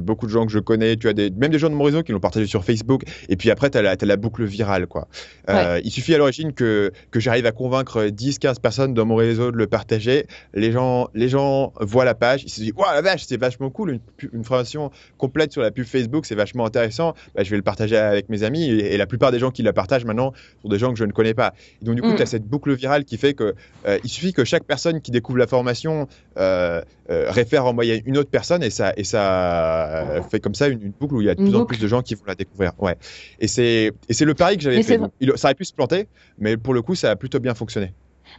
[0.00, 2.02] beaucoup de gens que je connais, tu as des, même des gens de mon réseau
[2.02, 3.02] qui l'ont partagé sur Facebook.
[3.28, 5.08] Et puis après, tu as, as, la boucle virale quoi.
[5.48, 9.56] Il suffit à l'origine que que j'arrive à convaincre 10-15 personnes dans mon réseau de
[9.56, 10.26] le partager.
[10.52, 13.70] Les gens les gens voient la page, ils se disent waouh la vache c'est vachement
[13.70, 14.00] cool une,
[14.32, 17.14] une formation complète sur la pub Facebook c'est vachement intéressant.
[17.34, 19.72] Bah, je vais le partager avec mes amis et, la plupart des gens qui la
[19.72, 20.32] partagent maintenant
[20.62, 21.52] sont des gens que je ne connais pas.
[21.82, 22.16] donc du coup, mm.
[22.16, 23.54] tu as cette boucle virale qui fait que
[23.86, 28.00] euh, il suffit que chaque personne qui découvre la formation euh, euh, réfère en moyenne
[28.06, 31.30] une autre personne et ça et ça fait comme ça une, boucle où il y
[31.30, 32.72] a de plus en plus de gens qui vont la découvrir.
[32.78, 32.96] Ouais.
[33.40, 34.98] Et c'est et c'est le pari que j'avais fait.
[35.36, 37.92] ça aurait pu se planter, mais pour le coup, ça a plutôt bien fonctionné.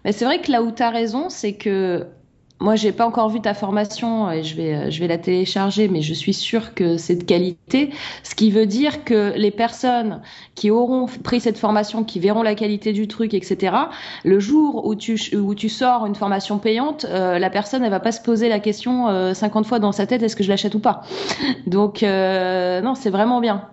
[0.04, 2.08] Mais c'est vrai que là où tu as raison, c'est que
[2.62, 5.90] moi, j'ai pas encore vu ta formation et je vais, euh, je vais la télécharger,
[5.90, 7.90] mais je suis sûre que c'est de qualité.
[8.24, 10.22] Ce qui veut dire que les personnes
[10.56, 13.76] qui auront pris cette formation, qui verront la qualité du truc, etc.,
[14.24, 18.00] le jour où tu, où tu sors une formation payante, euh, la personne, elle va
[18.00, 20.76] pas se poser la question euh, 50 fois dans sa tête, est-ce que je l'achète
[20.76, 21.02] ou pas?
[21.68, 23.68] Donc, euh, non, c'est vraiment bien.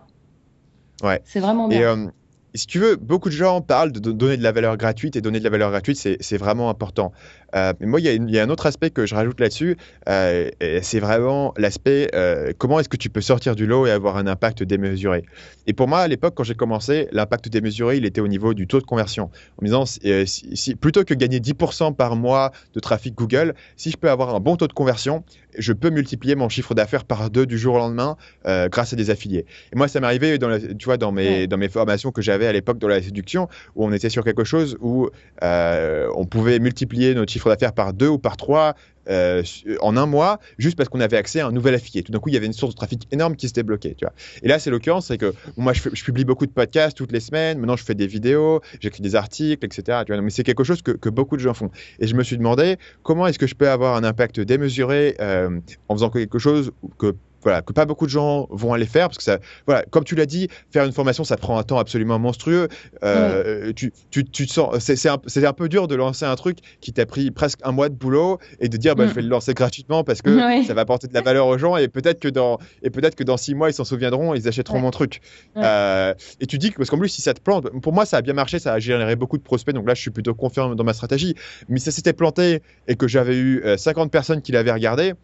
[1.05, 1.21] Ouais.
[1.25, 2.09] C'est vraiment bien.
[2.09, 2.09] Et,
[2.55, 5.39] si tu veux, beaucoup de gens parlent de donner de la valeur gratuite et donner
[5.39, 7.13] de la valeur gratuite, c'est vraiment important.
[7.55, 9.77] Euh, mais moi, il y, a un autre aspect que je rajoute là-dessus,
[10.09, 10.51] euh,
[10.83, 14.27] c'est vraiment l'aspect euh, comment est-ce que tu peux sortir du lot et avoir un
[14.27, 15.25] impact démesuré.
[15.67, 18.67] Et pour moi, à l'époque, quand j'ai commencé, l'impact démesuré, il était au niveau du
[18.67, 19.25] taux de conversion.
[19.25, 23.97] En me disant, si, plutôt que gagner 10% par mois de trafic Google, si je
[23.97, 25.25] peux avoir un bon taux de conversion,
[25.59, 29.11] je peux multiplier mon chiffre d'affaires par deux du jour au lendemain grâce à des
[29.11, 29.45] affiliés.
[29.73, 32.47] Et moi, ça m'est arrivé dans, tu vois, dans mes, dans mes formations que j'avais
[32.47, 35.11] à l'époque dans la séduction, où on était sur quelque chose où
[35.43, 38.75] on pouvait multiplier notre chiffre d'affaires par deux ou par trois
[39.09, 39.43] euh,
[39.81, 42.03] en un mois, juste parce qu'on avait accès à un nouvel affilié.
[42.03, 43.95] Tout d'un coup, il y avait une source de trafic énorme qui s'était bloquée.
[43.97, 44.15] Tu vois.
[44.43, 47.59] Et là, c'est l'occurrence, c'est que moi, je, publie beaucoup de podcasts toutes les semaines.
[47.59, 50.05] Maintenant, je fais des vidéos, j'écris des articles, etc.
[50.09, 51.71] Mais c'est quelque chose que, beaucoup de gens font.
[51.99, 55.61] Et je me suis demandé comment est-ce que je peux avoir un impact démesuré euh,
[55.89, 59.19] en faisant quelque chose que voilà, que pas beaucoup de gens vont aller faire parce
[59.19, 62.19] que ça, voilà, comme tu l'as dit, faire une formation, ça prend un temps absolument
[62.19, 62.69] monstrueux.
[63.05, 66.59] Euh, tu, tu, tu, te sens, c'est un, un, peu dur de lancer un truc
[66.81, 69.15] qui t'a pris presque un mois de boulot et de dire, bah, je mm.
[69.15, 71.89] vais le lancer gratuitement parce que ça va apporter de la valeur aux gens et
[71.89, 74.91] peut-être que dans, et peut-être que dans six mois, ils s'en souviendront, ils achèteront mon
[74.91, 75.21] truc.
[75.57, 78.19] Euh, et tu dis que, parce qu'en plus, si ça te plante, pour moi, ça
[78.19, 80.75] a bien marché, ça a généré beaucoup de prospects, donc là, je suis plutôt confiant
[80.75, 81.35] dans ma stratégie.
[81.69, 85.15] Mais si ça s'était planté et que j'avais eu 50 euh, personnes qui l'avaient regardé,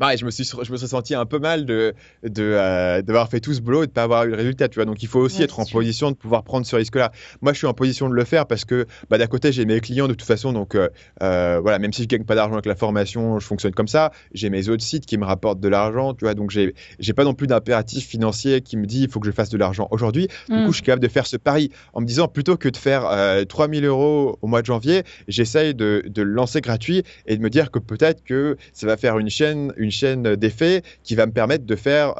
[0.00, 3.28] bah, je me suis, je me suis senti un peu mal de, de euh, d'avoir
[3.28, 4.86] fait tout ce boulot et de pas avoir eu le résultat, tu vois.
[4.86, 7.12] Donc il faut aussi être en position de pouvoir prendre ce risque-là.
[7.42, 9.78] Moi, je suis en position de le faire parce que, bah, d'un côté, j'ai mes
[9.80, 10.88] clients de toute façon, donc euh,
[11.22, 14.10] euh, voilà, même si je gagne pas d'argent avec la formation, je fonctionne comme ça.
[14.32, 16.32] J'ai mes autres sites qui me rapportent de l'argent, tu vois.
[16.32, 19.32] Donc j'ai, j'ai pas non plus d'impératif financier qui me dit il faut que je
[19.32, 20.28] fasse de l'argent aujourd'hui.
[20.48, 20.66] Du coup, mm.
[20.68, 23.06] je suis capable de faire ce pari en me disant plutôt que de faire
[23.46, 27.50] 3000 euros au mois de janvier, j'essaye de, de le lancer gratuit et de me
[27.50, 31.32] dire que peut-être que ça va faire une chaîne, une chaîne d'effets qui va me
[31.32, 32.14] permettre de faire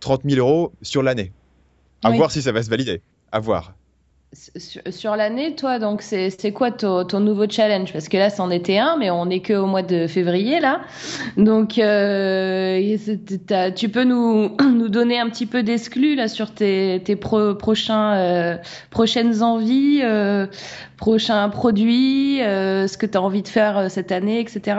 [0.00, 1.32] 30 euh, 000 euros sur l'année.
[2.02, 3.00] À voir si ça va se valider.
[3.32, 3.74] À voir.
[4.90, 7.92] Sur, l'année, toi, donc c'est quoi ton, nouveau challenge?
[7.92, 10.80] Parce que là, c'en était un, mais on n'est qu'au mois de février là.
[11.36, 12.96] Donc, euh,
[13.76, 18.56] tu peux nous, nous donner un petit peu d'exclus là sur tes, tes prochains euh,
[18.90, 20.02] prochaines envies,
[20.96, 24.78] prochains produits, ce que tu as envie de faire cette année, etc.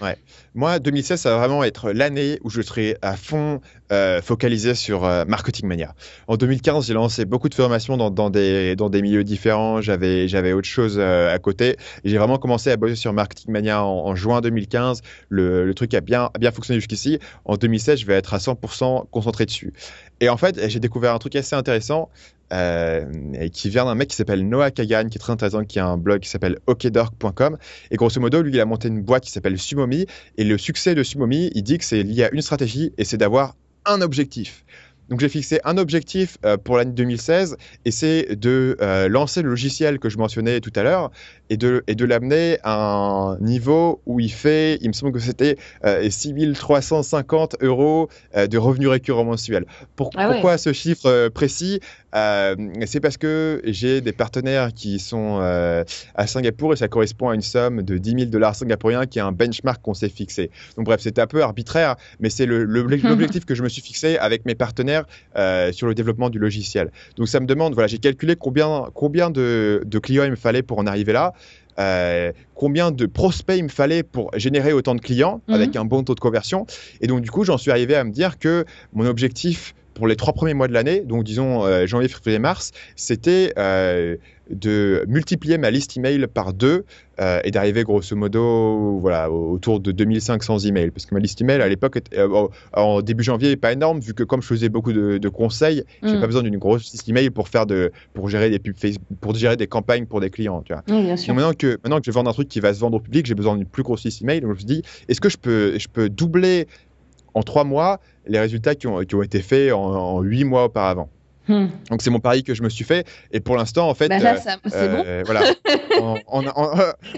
[0.00, 0.16] Ouais.
[0.54, 3.60] Moi, 2016, ça va vraiment être l'année où je serai à fond
[3.92, 5.94] euh, focalisé sur euh, Marketing Mania.
[6.26, 9.80] En 2015, j'ai lancé beaucoup de formations dans, des, dans des milieux différents.
[9.80, 11.76] J'avais, j'avais autre chose euh, à côté.
[12.04, 15.02] J'ai vraiment commencé à bosser sur Marketing Mania en, juin 2015.
[15.28, 17.20] Le, truc a bien, bien fonctionné jusqu'ici.
[17.44, 19.72] En 2016, je vais être à 100% concentré dessus.
[20.18, 22.10] Et en fait, j'ai découvert un truc assez intéressant.
[22.50, 25.96] Qui vient d'un mec qui s'appelle Noah Kagan, qui est très intéressant, qui a un
[25.96, 27.56] blog qui s'appelle okdork.com.
[27.90, 30.06] Et grosso modo, lui, il a monté une boîte qui s'appelle Sumomi.
[30.38, 33.16] Et le succès de Sumomi, il dit que c'est lié à une stratégie et c'est
[33.16, 33.54] d'avoir
[33.86, 34.64] un objectif.
[35.08, 39.50] Donc j'ai fixé un objectif euh, pour l'année 2016 et c'est de euh, lancer le
[39.50, 41.12] logiciel que je mentionnais tout à l'heure
[41.48, 45.20] et de, et de l'amener à un niveau où il fait, il me semble que
[45.20, 49.66] c'était euh, 6350 euros euh, de revenus récurrents mensuels.
[49.68, 51.80] Ah pourquoi ce chiffre précis?
[52.86, 55.38] C'est parce que j'ai des partenaires qui sont
[56.14, 59.22] à Singapour et ça correspond à une somme de 10 000 dollars singapouriens qui est
[59.22, 60.50] un benchmark qu'on s'est fixé.
[60.76, 64.46] Donc bref, c'était un peu arbitraire, mais c'est l'objectif que je me suis fixé avec
[64.46, 65.04] mes partenaires
[65.72, 66.90] sur le développement du logiciel.
[67.16, 70.62] Donc ça me demande, voilà, j'ai calculé combien, combien de, de clients il me fallait
[70.62, 71.34] pour en arriver là.
[71.78, 75.54] Euh, combien de prospects il me fallait pour générer autant de clients mhm.
[75.54, 76.66] avec un bon taux de conversion.
[77.00, 80.16] Et donc, du coup, j'en suis arrivé à me dire que mon objectif pour les
[80.16, 83.52] trois premiers mois de l'année, donc disons janvier, février, mars, c'était
[84.50, 86.84] de multiplier ma liste email par deux
[87.20, 90.90] euh, et d'arriver grosso modo voilà, autour de 2500 emails.
[90.90, 94.14] Parce que ma liste email à l'époque, euh, en début janvier, n'est pas énorme, vu
[94.14, 96.20] que comme je faisais beaucoup de, conseils, je n'ai mm.
[96.20, 99.34] pas besoin d'une grosse liste email pour, faire de, pour, gérer des pubs Facebook, pour
[99.34, 100.62] gérer des campagnes pour des clients.
[100.62, 100.82] Tu vois.
[100.86, 103.34] maintenant, que, maintenant que je vends un truc qui va se vendre au public, j'ai
[103.34, 104.40] besoin d'une plus grosse liste email.
[104.40, 106.68] Donc je me suis dit, est-ce que je peux, je peux doubler
[107.36, 111.10] en trois mois les résultats qui ont, qui ont été faits en huit mois auparavant.
[111.48, 111.66] Hmm.
[111.90, 113.06] Donc c'est mon pari que je me suis fait.
[113.30, 115.04] Et pour l'instant en fait bah là, c'est bon.
[115.24, 115.42] Voilà.
[116.28, 116.44] En,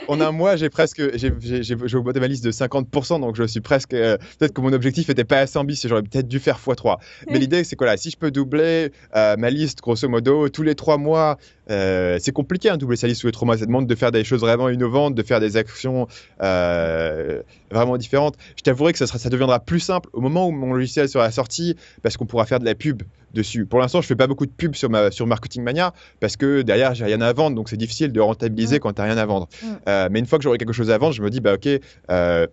[0.08, 3.92] en, un mois j'ai presque j'ai augmenté ma liste de 50% donc je suis presque
[3.92, 7.40] euh, peut-être que mon objectif n'était pas assez ambitieux j'aurais peut-être dû faire x3 mais
[7.40, 10.76] l'idée c'est quoi là si je peux doubler euh, ma liste grosso modo tous les
[10.76, 13.86] trois mois c'est compliqué un hein, doubler sa liste tous les trois mois ça demande
[13.86, 16.06] de faire des choses vraiment innovantes de faire des actions
[16.38, 20.72] vraiment différentes je t'avouerai que ça, sera, ça deviendra plus simple au moment où mon
[20.72, 23.02] logiciel sera sorti parce qu'on pourra faire de la pub
[23.34, 23.66] dessus.
[23.66, 26.62] Pour l'instant, je fais pas beaucoup de pubs sur, ma, sur Marketing Mania parce que
[26.62, 28.80] derrière, j'ai rien à vendre, donc c'est difficile de rentabiliser mm.
[28.80, 29.48] quand tu rien à vendre.
[29.62, 29.66] Mm.
[29.88, 31.66] Euh, mais une fois que j'aurai quelque chose à vendre, je me dis, bah, ok,
[31.66, 31.80] euh,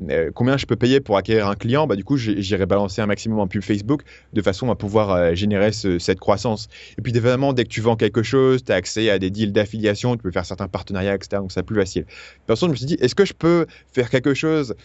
[0.09, 1.87] euh, combien je peux payer pour acquérir un client?
[1.87, 5.71] Bah, Du coup, j'irai balancer un maximum en pub Facebook de façon à pouvoir générer
[5.71, 6.67] cette croissance.
[6.97, 9.53] Et puis, évidemment, dès que tu vends quelque chose, tu as accès à des deals
[9.53, 11.41] d'affiliation, tu peux faire certains partenariats, etc.
[11.41, 12.05] Donc, c'est plus facile.
[12.47, 14.75] Personne, je me suis dit, est-ce que je peux faire quelque chose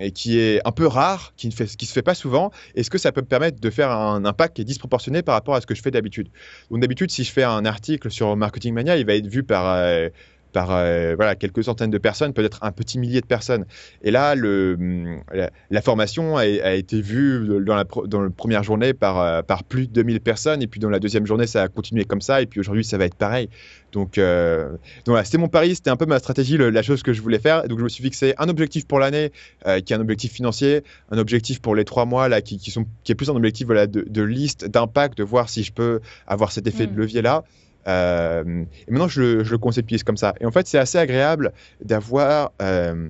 [0.00, 2.90] et qui est un peu rare, qui ne fait, qui se fait pas souvent, est-ce
[2.90, 5.60] que ça peut me permettre de faire un impact qui est disproportionné par rapport à
[5.60, 6.28] ce que je fais d'habitude?
[6.70, 9.66] Donc d'habitude, si je fais un article sur Marketing Mania, il va être vu par
[9.66, 10.08] euh,
[10.52, 13.64] par euh, voilà, quelques centaines de personnes, peut-être un petit millier de personnes.
[14.02, 14.78] Et là, le,
[15.70, 19.88] la, formation a, été vue dans la, dans la première journée par, euh, par plus
[19.88, 22.46] de 2000 personnes, et puis dans la deuxième journée, ça a continué comme ça, et
[22.46, 23.48] puis aujourd'hui, ça va être pareil.
[23.92, 27.12] Donc, euh, donc voilà, c'était mon pari, c'était un peu ma stratégie, la chose que
[27.12, 27.68] je voulais faire.
[27.68, 29.32] Donc je me suis fixé un objectif pour l'année,
[29.64, 32.86] qui est un objectif financier, un objectif pour les trois mois, là, qui, qui sont,
[33.04, 36.00] qui est plus un objectif voilà, de, de liste, d'impact, de voir si je peux
[36.26, 36.98] avoir cet effet de mm.
[36.98, 37.44] levier-là.
[37.88, 40.34] Euh, et maintenant, je, le conceptualise comme ça.
[40.40, 41.52] Et en fait, c'est assez agréable
[41.84, 43.08] d'avoir euh,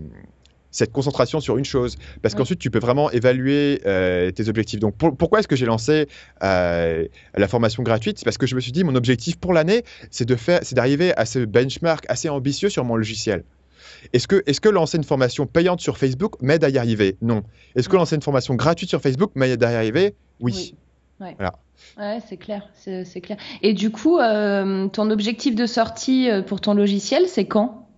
[0.71, 4.81] cette concentration sur une chose, parce qu'ensuite tu peux vraiment évaluer euh, tes objectifs.
[4.81, 6.09] Donc pourquoi est-ce que j'ai lancé
[6.41, 8.19] la formation gratuite?
[8.19, 10.75] C'est parce que je me suis dit mon objectif pour l'année, c'est de faire, c'est
[10.75, 13.45] d'arriver à ce benchmark assez ambitieux sur mon logiciel.
[14.13, 17.17] Est-ce que, est que lancer une formation payante sur Facebook m'aide à y arriver?
[17.21, 17.45] Non.
[17.77, 20.15] Est-ce que lancer une formation gratuite sur Facebook m'aide à y arriver?
[20.41, 20.53] Oui.
[20.57, 20.75] oui.
[21.39, 21.53] Voilà.
[21.99, 23.37] Ouais, c'est clair, c'est clair.
[23.63, 27.89] Et du coup, euh, ton objectif de sortie euh, pour ton logiciel, c'est quand?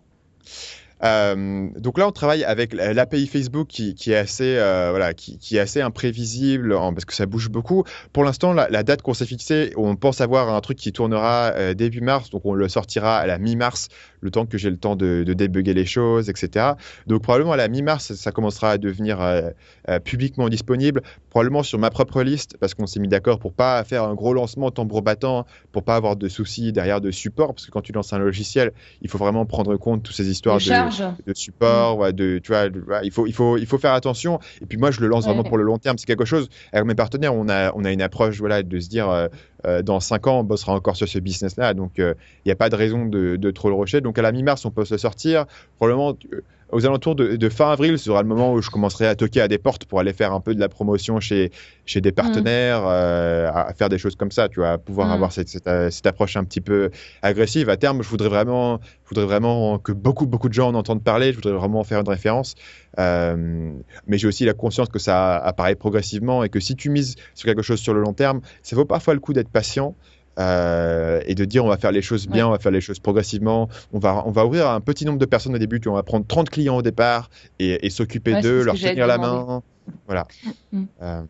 [1.03, 5.81] Euh, donc là, on travaille avec l'API Facebook qui, est assez, voilà, qui, est assez
[5.81, 7.85] imprévisible parce que ça bouge beaucoup.
[8.13, 12.01] Pour l'instant, la, date qu'on s'est fixée, on pense avoir un truc qui tournera début
[12.01, 13.89] mars, donc on le sortira à la mi-mars
[14.25, 16.73] le temps que j'ai le temps de, de, débugger les choses, etc.
[17.07, 19.51] Donc probablement à la mi-mars, ça commencera à devenir euh,
[19.89, 23.85] euh, publiquement disponible, probablement sur ma propre liste, parce qu'on s'est mis d'accord pour pas
[23.85, 27.67] faire un gros lancement tambour battant, pour pas avoir de soucis derrière de support, parce
[27.67, 30.84] que quand tu lances un logiciel, il faut vraiment prendre compte toutes ces histoires de,
[31.27, 32.13] de, support, mmh.
[32.13, 32.67] de, tu vois,
[33.03, 34.39] il faut, il faut, il faut faire attention.
[34.61, 35.99] Et puis moi, je le lance vraiment pour le long terme.
[35.99, 36.49] C'est quelque chose.
[36.73, 39.29] Avec mes partenaires, on a, on a une approche, voilà, de se dire.
[39.67, 41.75] Euh, euh, dans 5 ans, on bossera encore sur ce business-là.
[41.75, 44.01] Donc, euh, il n'y a pas de raison de, trop le rusher.
[44.01, 45.47] Donc, à la mi-mars, on peut se sortir.
[45.77, 49.15] Probablement, euh, aux alentours de, fin avril, ce sera le moment où je commencerai à
[49.15, 51.53] toquer à des portes pour aller faire un peu de la promotion chez,
[51.87, 53.55] chez des partenaires, mm.
[53.55, 55.13] à, faire des choses comme ça, tu vois, à pouvoir mm.
[55.13, 56.91] avoir cette, cette, approche un petit peu
[57.23, 57.69] agressive.
[57.69, 61.05] À terme, je voudrais vraiment, je voudrais vraiment que beaucoup, beaucoup de gens en entendent
[61.05, 61.31] parler.
[61.31, 62.57] Je voudrais vraiment en faire une référence.
[62.99, 67.47] Mais j'ai aussi la conscience que ça apparaît progressivement et que si tu mises sur
[67.47, 69.95] quelque chose sur le long terme, ça vaut parfois le coup d'être patient.
[70.39, 72.99] Euh, et de dire on va faire les choses bien, on va faire les choses
[72.99, 75.93] progressivement, on va, on va ouvrir à un petit nombre de personnes au début, on
[75.93, 77.31] va prendre 30 clients au départ
[77.61, 79.63] et, s'occuper d'eux, leur tenir la main.
[80.07, 80.27] Voilà.
[80.73, 80.85] Mm.
[81.03, 81.23] Euh.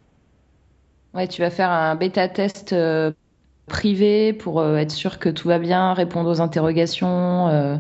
[1.13, 3.13] Ouais, tu vas faire un bêta test euh,
[3.67, 7.77] privé pour euh, être sûr que tout va bien, répondre aux interrogations, euh,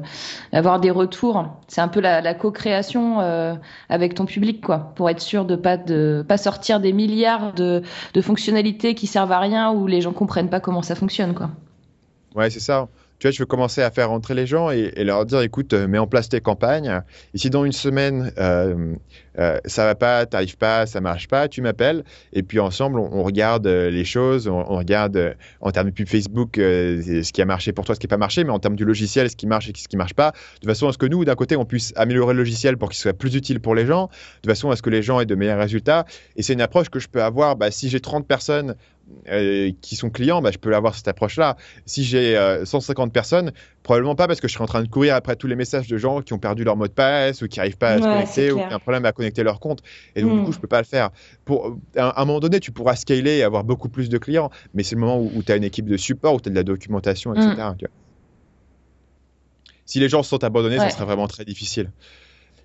[0.52, 1.46] avoir des retours.
[1.68, 3.54] C'est un peu la, co-création euh,
[3.88, 7.82] avec ton public, quoi, pour être sûr de pas de pas sortir des milliards de,
[8.14, 11.50] de fonctionnalités qui servent à rien ou les gens comprennent pas comment ça fonctionne, quoi.
[12.34, 12.88] Ouais, c'est ça
[13.24, 15.88] tu vois, je veux commencer à faire rentrer les gens et, leur dire, écoute, euh,
[15.88, 17.00] mets en place tes campagnes.
[17.32, 18.96] Et si dans une semaine, euh,
[19.38, 22.04] euh, ça va pas, t'arrives pas, ça marche pas, tu m'appelles.
[22.34, 27.32] Et puis ensemble, on, regarde les choses, on, regarde en termes de pub Facebook ce
[27.32, 29.30] qui a marché pour toi, ce qui n'a pas marché, mais en termes du logiciel,
[29.30, 31.34] ce qui marche et ce qui marche pas, de façon à ce que nous, d'un
[31.34, 34.10] côté, on puisse améliorer le logiciel pour qu'il soit plus utile pour les gens,
[34.42, 36.04] de façon à ce que les gens aient de meilleurs résultats.
[36.36, 38.74] Et c'est une approche que je peux avoir bah, si j'ai 30 personnes
[39.80, 41.56] qui sont clients, bah, je peux avoir cette approche-là.
[41.86, 45.36] Si j'ai 150 personnes, probablement pas parce que je serai en train de courir après
[45.36, 47.78] tous les messages de gens qui ont perdu leur mot de passe ou qui n'arrivent
[47.78, 49.82] pas à se connecter ou qui ont un problème à connecter leur compte.
[50.16, 50.52] Et donc, du coup, hmm.
[50.54, 51.10] je peux pas le faire.
[51.44, 54.82] Pour, à un moment donné, tu pourras scaler et avoir beaucoup plus de clients, mais
[54.82, 56.62] c'est le moment où, tu as une équipe de support, où tu as de la
[56.62, 57.50] documentation, etc.
[57.58, 57.86] Hmm.
[59.86, 61.90] Si les gens se sont abandonnés, ça serait vraiment très difficile.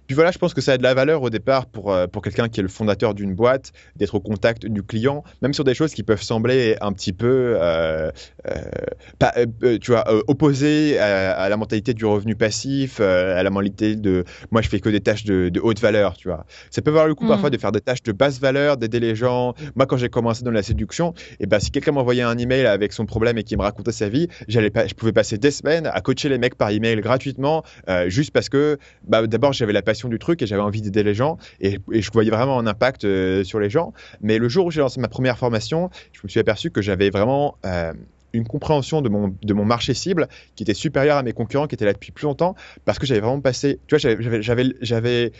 [0.10, 2.24] Puis voilà, je pense que ça a de la valeur au départ pour, euh, pour
[2.24, 5.76] quelqu'un qui est le fondateur d'une boîte, d'être au contact du client, même sur des
[5.76, 8.10] choses qui peuvent sembler un petit peu, euh,
[8.48, 14.64] euh, tu vois, opposées à, la mentalité du revenu passif, à la mentalité de moi
[14.64, 16.44] je fais que des tâches de, haute valeur, tu vois.
[16.72, 17.30] Ça peut avoir le coup mm.
[17.30, 19.54] parfois de faire des tâches de basse valeur, d'aider les gens.
[19.76, 22.66] Moi, quand j'ai commencé dans la séduction, et eh ben, si quelqu'un m'envoyait un email
[22.66, 25.52] avec son problème et qui me racontait sa vie, j'allais pas, je pouvais passer des
[25.52, 27.64] semaines à coacher les mecs par email gratuitement,
[28.08, 31.14] juste parce que bah, d'abord j'avais la passion du truc et j'avais envie d'aider les
[31.14, 33.94] gens et, je voyais vraiment un impact euh, sur les gens.
[34.22, 37.10] Mais le jour où j'ai lancé ma première formation, je me suis aperçu que j'avais
[37.10, 37.94] vraiment euh,
[38.34, 41.76] une compréhension de mon, de mon marché cible qui était supérieure à mes concurrents qui
[41.76, 45.32] étaient là depuis plus longtemps parce que j'avais vraiment passé, tu vois, j'avais j'avais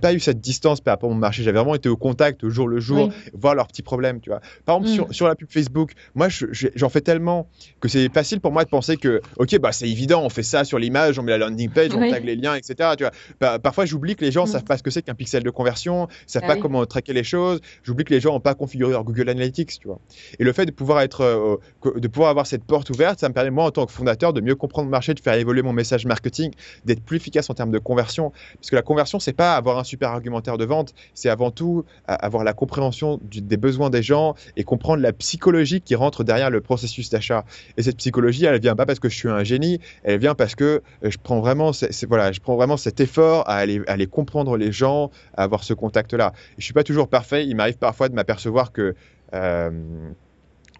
[0.00, 1.42] pas eu cette distance par rapport au marché.
[1.42, 4.40] J'avais vraiment été au contact au jour le jour, voir leurs petits problèmes, tu vois.
[4.64, 5.12] Par exemple, sur, mm.
[5.12, 7.48] sur, la pub Facebook, moi, j'en fais tellement
[7.80, 10.64] que c'est facile pour moi de penser que, ok, bah, c'est évident, on fait ça
[10.64, 12.90] sur l'image, on met la landing page, on tag les liens, etc.
[12.96, 13.58] Tu vois.
[13.58, 14.52] parfois, j'oublie que les gens ne mm.
[14.52, 17.24] savent pas ce que c'est qu'un pixel de conversion, savent ah pas comment traquer les
[17.24, 17.60] choses.
[17.82, 20.00] J'oublie que les gens n'ont pas configuré leur Google Analytics, tu vois.
[20.38, 21.56] Et le fait de pouvoir être, euh,
[21.96, 24.40] de pouvoir avoir cette porte ouverte, ça me permet, moi, en tant que fondateur, de
[24.40, 26.52] mieux comprendre le marché, de faire évoluer mon message marketing,
[26.84, 28.32] d'être plus efficace en termes de conversion.
[28.54, 31.86] Parce que la conversion, c'est pas avoir un super argumentaire de vente, c'est avant tout
[32.06, 36.60] avoir la compréhension des besoins des gens et comprendre la psychologie qui rentre derrière le
[36.60, 37.46] processus d'achat.
[37.78, 40.54] Et cette psychologie, elle vient pas parce que je suis un génie, elle vient parce
[40.54, 41.70] que euh, je prends vraiment,
[42.06, 45.72] voilà, je prends vraiment cet effort à aller, aller comprendre les gens, à avoir ce
[45.72, 46.34] contact-là.
[46.58, 48.94] Je suis pas toujours parfait, il m'arrive parfois de m'apercevoir que
[49.32, 49.70] euh,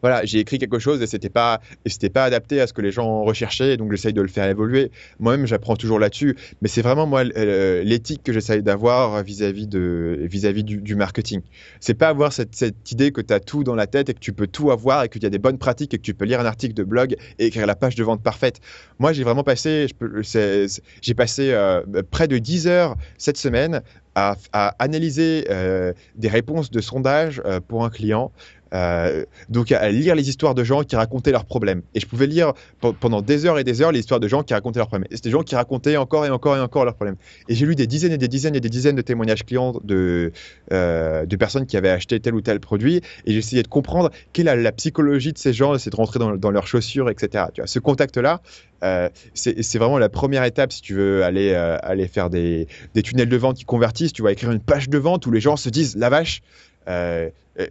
[0.02, 2.90] voilà, j'ai écrit quelque chose et c'était pas, c'était pas adapté à ce que les
[2.90, 4.90] gens recherchaient, donc j'essaye de le faire évoluer.
[5.18, 10.64] Moi-même, j'apprends toujours là-dessus, mais c'est vraiment moi l'éthique que j'essaye d'avoir vis-à-vis de, vis-à-vis
[10.64, 11.40] du, marketing.
[11.80, 14.18] C'est pas avoir cette, cette idée que tu as tout dans la tête et que
[14.18, 16.24] tu peux tout avoir et qu'il y a des bonnes pratiques et que tu peux
[16.24, 18.60] lire un article de blog et écrire la page de vente parfaite.
[18.98, 19.86] Moi, j'ai vraiment passé,
[20.22, 23.82] j'ai passé euh, près de 10 heures cette semaine
[24.14, 28.32] à, à analyser euh, des réponses de sondage euh, pour un client.
[28.72, 31.82] Euh, donc à lire les histoires de gens qui racontaient leurs problèmes.
[31.94, 32.52] Et je pouvais lire
[33.00, 35.08] pendant des heures et des heures les histoires de gens qui racontaient leurs problèmes.
[35.10, 37.16] Et c'était des gens qui racontaient encore et encore et encore leurs problèmes.
[37.48, 40.32] Et j'ai lu des dizaines et des dizaines et des dizaines de témoignages clients de,
[40.72, 43.00] euh, de personnes qui avaient acheté tel ou tel produit.
[43.26, 46.36] Et j'essayais de comprendre quelle est la psychologie de ces gens, c'est de rentrer dans,
[46.36, 47.46] dans, leurs chaussures, etc.
[47.52, 48.40] Tu vois, ce contact-là,
[48.82, 53.02] euh, c'est vraiment la première étape si tu veux aller, euh, aller faire des, des
[53.02, 54.12] tunnels de vente qui convertissent.
[54.12, 56.42] Tu vas écrire une page de vente où les gens se disent la vache.
[56.90, 57.66] Euh, euh,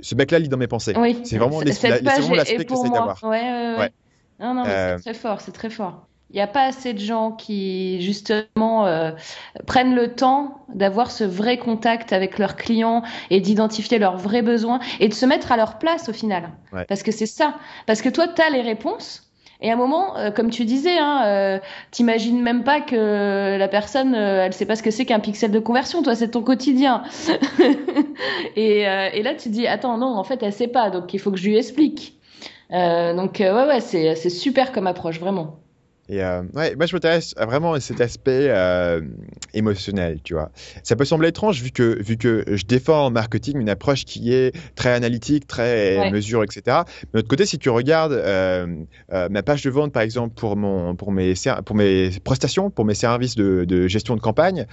[0.00, 0.94] ce mec-là lit dans mes pensées.
[0.96, 1.20] Oui.
[1.24, 1.90] C'est vraiment l'aspect
[2.64, 3.18] que j'essaie d'avoir.
[3.22, 3.92] Ouais, ouais, ouais.
[4.40, 6.06] Non, non, c'est très fort, c'est très fort.
[6.30, 9.10] Il n'y a pas assez de gens qui, justement, euh,
[9.66, 14.80] prennent le temps d'avoir ce vrai contact avec leurs clients et d'identifier leurs vrais besoins
[14.98, 16.50] et de se mettre à leur place au final.
[16.88, 17.56] Parce que c'est ça.
[17.86, 19.30] Parce que toi, tu as les réponses,
[19.62, 21.58] et à un moment, euh, comme tu disais, hein, euh,
[21.92, 25.52] t'imagines même pas que la personne, euh, elle sait pas ce que c'est qu'un pixel
[25.52, 26.02] de conversion.
[26.02, 27.04] Toi, c'est ton quotidien.
[28.56, 31.30] et, et, là, tu dis, attends, non, en fait, elle sait pas, donc il faut
[31.30, 32.18] que je lui explique.
[32.70, 35.61] donc ouais, ouais, c'est super comme approche, vraiment.
[36.12, 39.00] Et euh, ouais, moi, je m'intéresse vraiment à cet aspect euh,
[39.54, 40.50] émotionnel, tu vois.
[40.82, 44.34] Ça peut sembler étrange vu que, vu que je défends en marketing une approche qui
[44.34, 46.60] est très analytique, très mesure, etc.
[46.66, 48.66] Mais de l'autre côté, si tu regardes euh,
[49.08, 51.32] ma page de vente, par exemple, pour, mon, pour, mes,
[51.64, 54.66] pour mes prestations, pour mes services de, de gestion de campagne,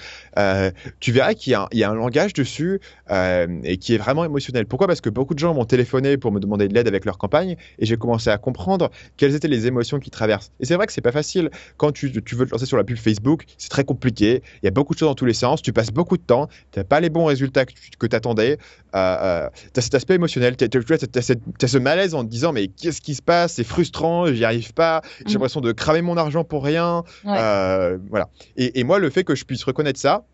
[1.00, 4.66] tu verras qu'il y, y, a un langage dessus et qui est vraiment émotionnel.
[4.66, 4.88] Pourquoi?
[4.88, 7.56] Parce que beaucoup de gens m'ont téléphoné pour me demander de l'aide avec leur campagne
[7.78, 10.52] et j'ai commencé à comprendre quelles étaient les émotions qui traversent.
[10.60, 11.29] Et c'est vrai que c'est pas facile
[11.78, 14.42] quand tu, tu, veux te lancer sur la pub Facebook, c'est très compliqué.
[14.62, 15.62] Il y a beaucoup de choses dans tous les sens.
[15.62, 16.48] Tu passes beaucoup de temps.
[16.72, 18.58] Tu n'as pas les bons résultats que tu attendais.
[18.96, 20.56] Euh, euh, tu as cet aspect émotionnel.
[20.58, 23.54] Tu as, ce malaise en te disant Mais qu'est-ce qui se passe?
[23.54, 24.28] C'est frustrant.
[24.28, 25.02] J'y arrive pas.
[25.20, 25.34] J'ai mm.
[25.34, 27.04] l'impression de cramer mon argent pour rien.
[27.26, 28.30] Euh, voilà.
[28.58, 30.26] Et, et moi, le fait que je puisse reconnaître ça,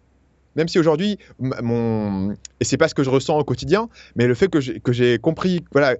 [0.55, 4.33] même si aujourd'hui, mon et c'est pas ce que je ressens au quotidien, mais le
[4.33, 5.95] fait que j'ai compris, voilà,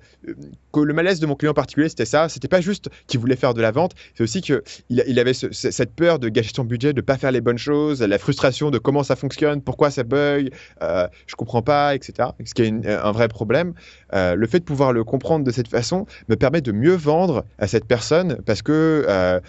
[0.74, 2.30] que le malaise de mon client particulier, c'était ça.
[2.30, 5.94] C'était pas juste qu'il voulait faire de la vente, c'est aussi qu'il il avait cette
[5.96, 9.04] peur de gâcher son budget, de pas faire les bonnes choses, la frustration de comment
[9.04, 10.52] ça fonctionne, pourquoi ça bug,
[10.82, 12.30] euh, je comprends pas, etc.
[12.44, 13.74] Ce qui est un vrai problème.
[14.14, 17.46] Euh, le fait de pouvoir le comprendre de cette façon me permet de mieux vendre
[17.58, 19.40] à cette personne parce que euh,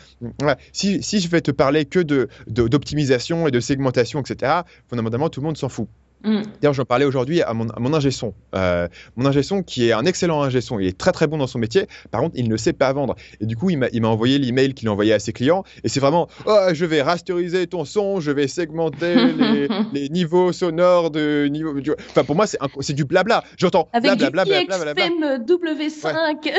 [0.73, 2.01] si, je vais te parler que
[2.49, 5.89] d'optimisation et de segmentation, etc fondamentalement, tout le monde s'en fout.
[6.25, 6.43] Mm.
[6.61, 8.35] D'ailleurs, j'en parlais aujourd'hui à mon, mon ingé son.
[8.55, 11.39] Euh, mon ingé son, qui est un excellent ingé son, il est très très bon
[11.39, 11.87] dans son métier.
[12.11, 13.15] Par contre, il ne sait pas vendre.
[13.41, 15.65] Et du coup, il m'a envoyé l'email qu'il a envoyé à ses clients.
[15.85, 19.15] Et c'est vraiment oh, je vais rasteriser ton son, je vais segmenter
[19.93, 21.75] les, niveaux sonores de niveau.
[22.11, 23.45] Enfin, pour moi, c'est du blabla.
[23.57, 24.95] J'entends blabla, blabla,
[25.39, 26.53] W5.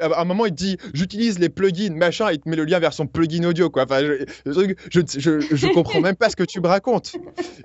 [0.00, 2.92] à un moment, il dit j'utilise les plugins, machin, il te met le lien vers
[2.92, 3.70] son plugin audio.
[3.70, 3.84] Quoi.
[3.84, 7.12] Enfin, je, je, je, je, comprends même pas ce que tu me racontes.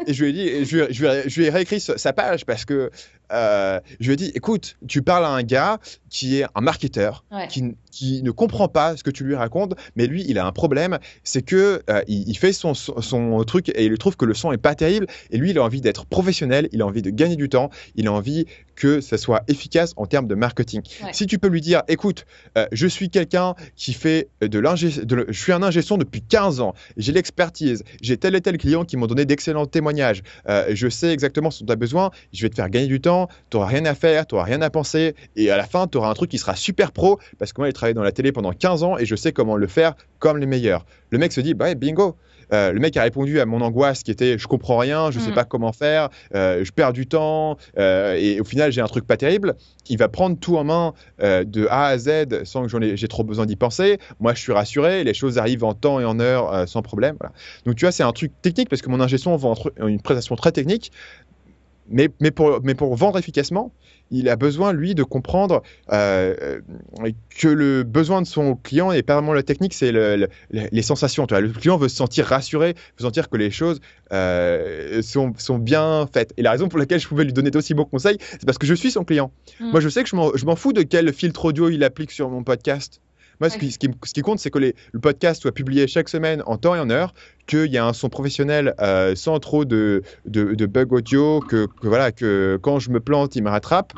[0.08, 2.92] Et je lui ai dit je, je, je lui ai réécrit sa page parce que
[3.32, 5.80] euh, je lui ai dit, écoute, tu parles à un gars
[6.10, 10.08] qui est un marketeur, qui, qui, ne comprend pas ce que tu lui racontes, mais
[10.08, 13.98] lui, il a un problème, c'est que euh, il, fait son, son, truc et il
[13.98, 16.82] trouve que le son est pas terrible, et lui, il a envie d'être professionnel, il
[16.82, 20.28] a envie de gagner du temps, il a envie que ça soit efficace en termes
[20.28, 20.82] de marketing.
[21.12, 22.26] Si tu peux lui dire, écoute,
[22.58, 26.62] euh, je suis quelqu'un qui fait de l'ingé, je suis un ingé son depuis 15
[26.62, 31.12] ans, j'ai l'expertise, j'ai tel et tel client qui m'ont donné d'excellents témoignages, je sais
[31.12, 33.68] exactement ce dont tu as besoin, je vais te faire gagner du temps, tu n'auras
[33.68, 36.14] rien à faire, tu n'auras rien à penser, et à la fin, tu auras un
[36.14, 38.84] truc qui sera super pro, parce que moi, j'ai travaillé dans la télé pendant 15
[38.84, 40.86] ans et je sais comment le faire comme les meilleurs.
[41.10, 42.16] Le mec se dit, bah bingo,
[42.54, 45.24] euh, le mec a répondu à mon angoisse qui était je comprends rien, je ne
[45.24, 45.36] sais mm.
[45.36, 49.08] pas comment faire, euh, je perds du temps euh, et au final j'ai un truc
[49.08, 49.56] pas terrible.
[49.90, 53.46] Il va prendre tout en main de A à Z sans que j'ai trop besoin
[53.46, 53.98] d'y penser.
[54.20, 57.18] Moi je suis rassuré, les choses arrivent en temps et en heure sans problème.
[57.66, 59.56] Donc tu vois c'est un truc technique parce que mon ingé son vend
[59.86, 60.92] une prestation très technique.
[61.90, 63.74] Mais, mais, pour, mais pour vendre efficacement,
[64.12, 66.60] il a besoin, lui, de comprendre euh,
[67.30, 69.92] que le besoin de son client n'est pas vraiment la technique, c'est
[70.52, 71.26] les sensations.
[71.28, 71.42] Tu vois.
[71.42, 73.80] Le client veut se sentir rassuré, veut sentir que les choses
[74.12, 76.34] euh, sont, sont, bien faites.
[76.38, 78.68] Et la raison pour laquelle je pouvais lui donner d'aussi bons conseils, c'est parce que
[78.68, 79.32] je suis son client.
[79.60, 79.72] Mm.
[79.72, 82.44] Moi, je sais que je m'en fous de quel filtre audio il applique sur mon
[82.44, 83.02] podcast.
[83.42, 86.44] Moi, ce, qui, ce, qui, compte, c'est que les, le podcast soit publié chaque semaine
[86.46, 87.14] en temps et en heure,
[87.48, 91.66] qu'il y a un son professionnel euh, sans trop de, de, de bugs audio, que,
[91.82, 93.94] que, voilà, que quand je me plante, il me rattrape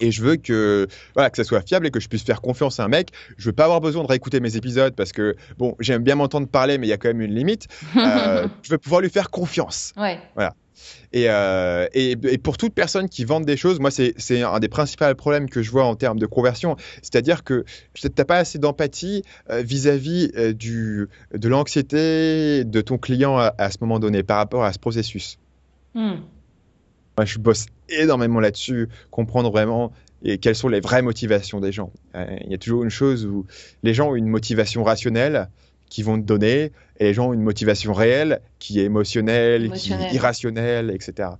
[0.00, 2.80] et je veux que voilà que ça soit fiable et que je puisse faire confiance
[2.80, 3.10] à un mec.
[3.38, 6.48] Je veux pas avoir besoin de réécouter mes épisodes parce que bon, j'aime bien m'entendre
[6.48, 7.66] parler, mais il y a quand même une limite.
[8.00, 9.92] Euh, je veux pouvoir lui faire confiance.
[9.96, 10.18] Ouais.
[10.34, 10.54] Voilà.
[11.14, 15.14] Euh, et, et, pour toute personne qui vend des choses, moi, c'est un des principaux
[15.14, 16.76] problèmes que je vois en termes de conversion.
[17.02, 17.64] C'est-à-dire que
[17.94, 23.78] tu n'as pas assez d'empathie euh, vis-à-vis euh, de l'anxiété de ton client à, ce
[23.80, 25.38] moment donné par rapport à ce processus.
[25.94, 26.16] Hmm.
[27.16, 31.90] Moi, je bosse énormément là-dessus, comprendre vraiment et quelles sont les vraies motivations des gens.
[32.14, 33.46] Il y a toujours une chose où
[33.82, 35.48] les gens ont une motivation rationnelle
[35.90, 39.92] qui vont te donner, et les gens ont une motivation réelle qui est émotionnelle, qui
[39.92, 41.30] est irrationnelle, etc.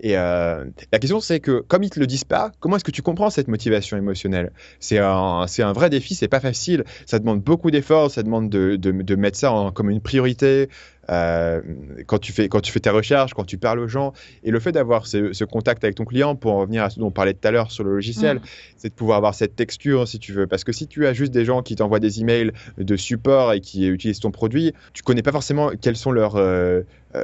[0.00, 2.90] Et euh, la question, c'est que comme ils te le disent pas, comment est-ce que
[2.90, 4.50] tu comprends cette motivation émotionnelle?
[4.80, 6.84] C'est un, c'est un vrai défi, c'est pas facile.
[7.06, 10.68] Ça demande beaucoup d'efforts, ça demande de, de, de mettre ça en, comme une priorité.
[11.10, 11.60] Euh,
[12.06, 14.12] quand tu fais quand tu fais tes recherches, quand tu parles aux gens,
[14.44, 17.00] et le fait d'avoir ce, ce, contact avec ton client, pour en revenir à ce
[17.00, 18.42] dont on parlait tout à l'heure sur le logiciel, mm.
[18.76, 21.32] c'est de pouvoir avoir cette texture, si tu veux, parce que si tu as juste
[21.32, 25.22] des gens qui t'envoient des emails de support et qui utilisent ton produit, tu connais
[25.22, 26.82] pas forcément quels sont leurs euh,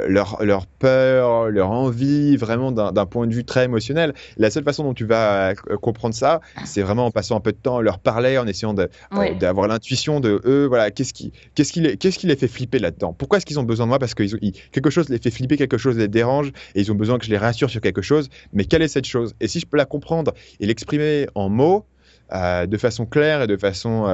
[0.08, 4.14] leur, leur, peur, leur envie, vraiment d'un point de vue très émotionnel.
[4.36, 7.52] La seule façon dont tu vas euh, comprendre ça, c'est vraiment en passant un peu
[7.52, 11.80] de temps, leur parler, en essayant d'avoir l'intuition de eux, voilà, qu'est-ce qui, qu'est-ce qui,
[11.80, 13.12] les, qu'est-ce qui les fait flipper là-dedans?
[13.12, 13.98] Pourquoi est-ce qu'ils ont besoin de moi?
[13.98, 14.24] Parce que
[14.70, 17.30] quelque chose les fait flipper, quelque chose les dérange, et ils ont besoin que je
[17.30, 18.28] les rassure sur quelque chose.
[18.52, 19.34] Mais quelle est cette chose?
[19.40, 21.86] Et si je peux la comprendre et l'exprimer en mots,
[22.32, 24.06] de façon claire et de façon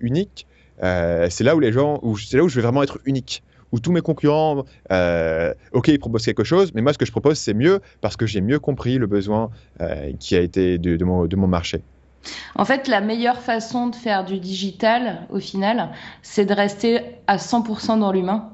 [0.00, 0.46] unique,
[0.80, 3.92] c'est là où les gens, c'est là où je vais vraiment être unique où tous
[3.92, 7.54] mes concurrents, euh, ok, ils proposent quelque chose, mais moi, ce que je propose, c'est
[7.54, 9.50] mieux parce que j'ai mieux compris le besoin
[9.80, 11.82] euh, qui a été de, mon, de mon marché.
[12.56, 15.90] En fait, la meilleure façon de faire du digital, au final,
[16.22, 18.50] c'est de rester à 100% dans l'humain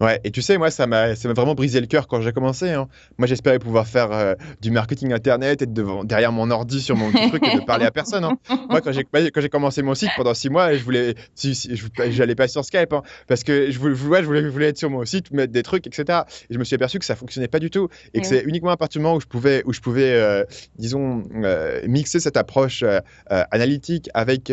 [0.00, 2.70] Ouais, et tu sais, moi, ça m'a vraiment brisé le cœur quand j'ai commencé.
[2.70, 2.88] Hein.
[3.16, 7.10] Moi, j'espérais pouvoir faire euh, du marketing internet, être devant, derrière mon ordi sur mon
[7.10, 8.24] truc et ne parler à personne.
[8.24, 8.38] Hein.
[8.68, 11.70] Moi, quand j'ai commencé mon site pendant six mois, je voulais, si, si,
[12.10, 14.90] j'allais pas sur Skype hein, parce que je voulais, je, voulais, je voulais être sur
[14.90, 16.20] mon site, mettre des trucs, etc.
[16.50, 18.70] Et je me suis aperçu que ça fonctionnait pas du tout et que c'est uniquement
[18.70, 20.44] à partir du moment où je pouvais, où je pouvais, euh,
[20.78, 22.84] disons, euh, mixer cette approche
[23.28, 24.52] analytique avec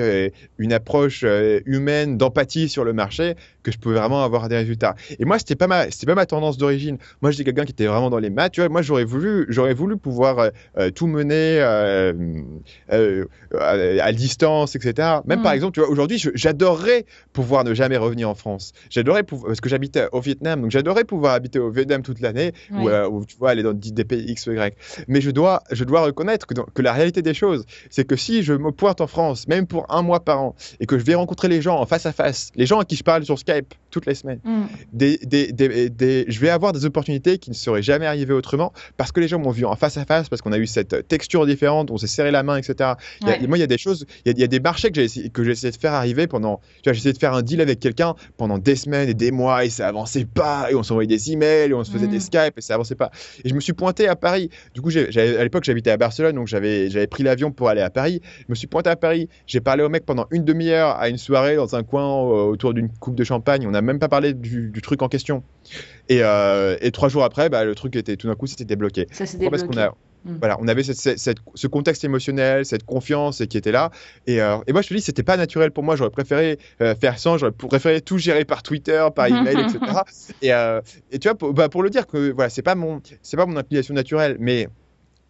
[0.57, 1.25] une approche
[1.65, 4.95] humaine d'empathie sur le marché que je pouvais vraiment avoir des résultats.
[5.19, 6.97] Et moi, c'était pas ma, c'était pas ma tendance d'origine.
[7.21, 8.53] Moi, j'étais quelqu'un qui était vraiment dans les maths.
[8.53, 12.13] Tu vois, moi, j'aurais voulu, j'aurais voulu pouvoir euh, euh, tout mener euh,
[13.59, 15.19] à, distance, etc.
[15.25, 15.55] Même par mm.
[15.55, 18.73] exemple, tu vois, aujourd'hui, j'adorerais pouvoir ne jamais revenir en France.
[18.89, 23.25] J'adorerais parce que j'habitais au Vietnam, donc j'adorerais pouvoir habiter au Vietnam toute l'année, ou,
[23.25, 24.75] tu vois, aller dans des pays X ou Y.
[25.07, 28.43] Mais je dois, je dois reconnaître que, que la réalité des choses, c'est que si
[28.43, 31.15] je me pointe en France, même pour un mois par an, et que je vais
[31.15, 33.52] rencontrer les gens en face à face, les gens à qui je parle sur Skype
[33.93, 34.63] toutes les semaines, mm.
[34.91, 39.27] des, je vais avoir des opportunités qui ne seraient jamais arrivées autrement parce que les
[39.27, 41.97] gens m'ont vu en face à face, parce qu'on a eu cette texture différente, on
[41.97, 42.93] s'est serré la main, etc.
[43.21, 45.71] moi, il y a des choses, il y, a des marchés que j'ai essayé, essayé
[45.71, 46.59] de faire arriver pendant.
[46.81, 49.31] Tu vois, j'ai essayé de faire un deal avec quelqu'un pendant des semaines et des
[49.31, 52.17] mois et ça avançait pas et on s'envoyait des emails et on se faisait des
[52.17, 52.21] mm.
[52.21, 53.11] Skype et ça avançait pas.
[53.43, 54.49] Et je me suis pointé à Paris.
[54.73, 58.21] Du coup, à l'époque, j'habitais à Barcelone, donc j'avais pris l'avion pour aller à Paris.
[58.39, 59.29] Je me suis pointé à Paris.
[59.45, 62.73] J'ai parlé au mec pendant une demi-heure à une soirée dans un coin euh, autour
[62.73, 63.42] d'une coupe de champagne.
[63.47, 65.43] On n'a même pas parlé du, truc en question.
[66.11, 69.07] Euh, et, trois jours après, bah, le truc était tout d'un coup, c'était débloqué.
[69.11, 69.63] Ça s'est débloqué.
[69.63, 70.35] Parce qu'on a, Mm.
[70.39, 73.91] Voilà, on avait ce contexte émotionnel, cette confiance qui était là.
[74.27, 75.95] Et, euh, et moi, je te dis, c'était pas naturel pour moi.
[75.95, 79.79] J'aurais préféré euh, faire sans, j'aurais préféré tout gérer par Twitter, par email, etc.
[80.41, 80.81] Et, euh,
[81.11, 83.45] et, tu vois, pour, bah, pour le dire que voilà, c'est pas mon, c'est pas
[83.45, 84.67] mon inclination naturelle, mais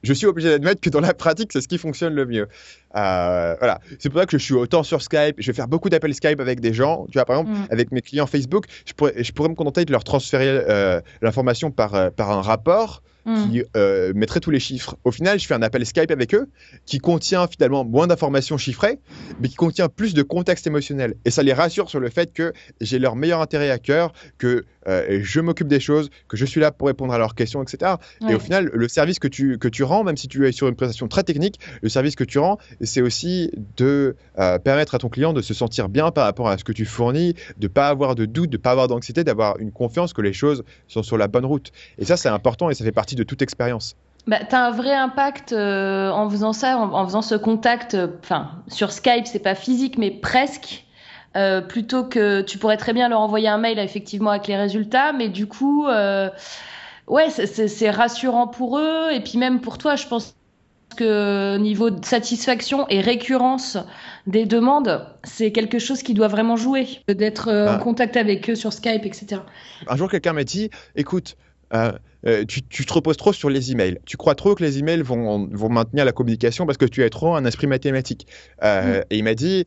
[0.03, 2.47] je suis obligé d'admettre que dans la pratique, c'est ce qui fonctionne le mieux.
[2.95, 5.35] Euh, voilà, c'est pour ça que je suis autant sur Skype.
[5.37, 7.05] Je vais faire beaucoup d'appels Skype avec des gens.
[7.11, 7.67] Tu vois, par exemple, mm.
[7.71, 11.71] avec mes clients Facebook, je pourrais, je pourrais me contenter de leur transférer euh, l'information
[11.71, 14.97] par, euh, par un rapport Qui euh, mettrait tous les chiffres.
[15.05, 16.49] Au final, je fais un appel Skype avec eux
[16.85, 18.99] qui contient finalement moins d'informations chiffrées,
[19.39, 21.15] mais qui contient plus de contexte émotionnel.
[21.23, 22.51] Et ça les rassure sur le fait que
[22.81, 26.59] j'ai leur meilleur intérêt à cœur, que euh, je m'occupe des choses, que je suis
[26.59, 27.93] là pour répondre à leurs questions, etc.
[28.27, 30.67] Et au final, le service que tu, que tu rends, même si tu es sur
[30.67, 34.99] une prestation très technique, le service que tu rends, c'est aussi de euh, permettre à
[34.99, 37.87] ton client de se sentir bien par rapport à ce que tu fournis, de pas
[37.87, 41.17] avoir de doute, de pas avoir d'anxiété, d'avoir une confiance que les choses sont sur
[41.17, 41.71] la bonne route.
[41.97, 43.95] Et ça, c'est important et ça fait partie de toute expérience.
[44.25, 47.93] Bah, tu as un vrai impact euh, en faisant ça, en, faisant ce contact.
[47.93, 50.85] Euh, enfin, sur Skype, c'est pas physique, mais presque.
[51.35, 55.13] Euh, plutôt que tu pourrais très bien leur envoyer un mail effectivement avec les résultats,
[55.13, 60.35] mais du coup, ouais, c'est rassurant pour eux et puis même pour toi, je pense
[60.95, 63.79] que niveau de satisfaction et récurrence
[64.27, 67.79] des demandes, c'est quelque chose qui doit vraiment jouer, d'être en ah.
[67.81, 69.41] contact avec eux sur Skype, etc.
[69.87, 71.35] Un jour, quelqu'un m'a dit, écoute,
[71.73, 71.91] euh,
[72.25, 73.99] euh, tu, te reposes trop sur les emails.
[74.05, 77.09] Tu crois trop que les emails vont, vont maintenir la communication parce que tu as
[77.09, 78.27] trop un esprit mathématique.
[78.63, 79.03] Euh, mm.
[79.09, 79.65] Et il m'a dit,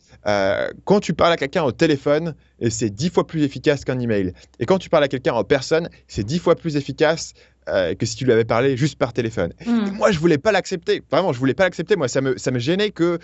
[0.85, 2.35] quand tu parles à quelqu'un au téléphone,
[2.71, 4.33] c'est dix fois plus efficace qu'un email.
[4.61, 7.35] Et quand tu parles à quelqu'un en personne, c'est dix fois plus efficace
[7.69, 9.53] euh, que si tu lui avais parlé juste par téléphone.
[9.65, 9.91] Hmm.
[9.93, 11.03] Moi, je voulais pas l'accepter.
[11.11, 11.97] Vraiment, je voulais pas l'accepter.
[11.97, 13.19] Moi, ça me, ça me gênait que euh,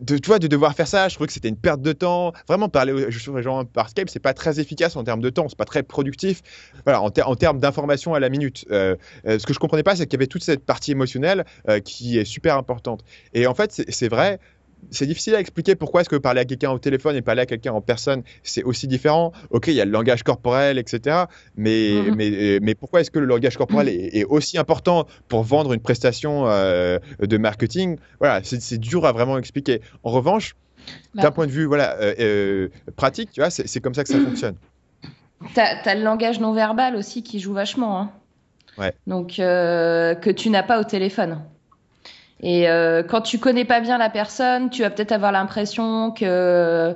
[0.00, 1.08] de, toi, de devoir faire ça.
[1.08, 2.32] Je trouvais que c'était une perte de temps.
[2.48, 5.48] Vraiment, parler aux gens par Skype, c'est pas très efficace en termes de temps.
[5.48, 6.42] C'est pas très productif.
[6.84, 8.64] Voilà, en, en termes d'information à la minute.
[8.70, 11.44] Euh, ce que je comprenais pas, c'est qu'il y avait toute cette partie émotionnelle
[11.84, 13.04] qui est super importante.
[13.34, 14.38] Et en fait, c'est vrai
[14.90, 17.46] c'est difficile à expliquer pourquoi est-ce que parler à quelqu'un au téléphone et parler à
[17.46, 19.32] quelqu'un en personne, c'est aussi différent.
[19.50, 21.24] Ok, il y a le langage corporel, etc.
[21.56, 22.14] Mais, mhm.
[22.16, 25.80] mais, euh, mais pourquoi est-ce que le langage corporel est, aussi important pour vendre une
[25.80, 27.98] prestation euh, de marketing?
[28.18, 29.80] Voilà, c'est dur à vraiment expliquer.
[30.02, 30.56] En revanche,
[31.14, 31.22] bah.
[31.22, 34.56] d'un point de vue voilà, euh, pratique, tu vois, c'est comme ça que ça fonctionne.
[35.54, 37.98] Tu as, le langage non verbal aussi qui joue vachement.
[37.98, 38.12] Hein.
[38.78, 38.94] Ouais.
[39.08, 41.40] Donc, que tu n'as pas au téléphone.
[42.42, 46.94] Et euh, quand tu connais pas bien la personne, tu vas peut-être avoir l'impression que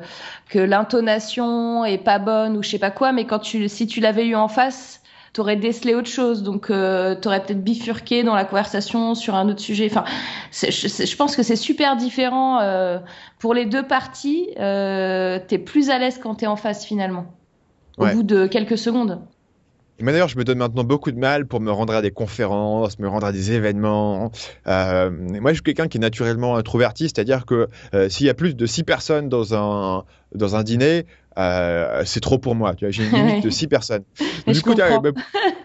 [0.49, 4.01] que l'intonation est pas bonne ou je sais pas quoi, mais quand tu si tu
[4.01, 5.01] l'avais eu en face,
[5.37, 9.35] tu aurais décelé autre chose, donc euh, tu aurais peut-être bifurqué dans la conversation sur
[9.35, 9.87] un autre sujet.
[9.91, 10.05] Enfin,
[10.51, 12.99] je, je, pense que c'est super différent euh,
[13.39, 14.49] pour les deux parties.
[14.59, 17.27] Euh, tu es plus à l'aise quand tu es en face finalement,
[17.99, 19.21] au bout de quelques secondes.
[20.01, 22.99] Mais d'ailleurs, je me donne maintenant beaucoup de mal pour me rendre à des conférences,
[22.99, 24.31] me rendre à des événements.
[24.67, 28.35] Euh, moi, je suis quelqu'un qui est naturellement introverti, c'est-à-dire que euh, s'il y a
[28.35, 31.07] plus de six personnes dans un, dans un dîner,
[31.39, 32.75] euh, c'est trop pour moi.
[32.81, 34.05] J'ai une limite de six personnes.
[34.47, 35.13] du coup, me,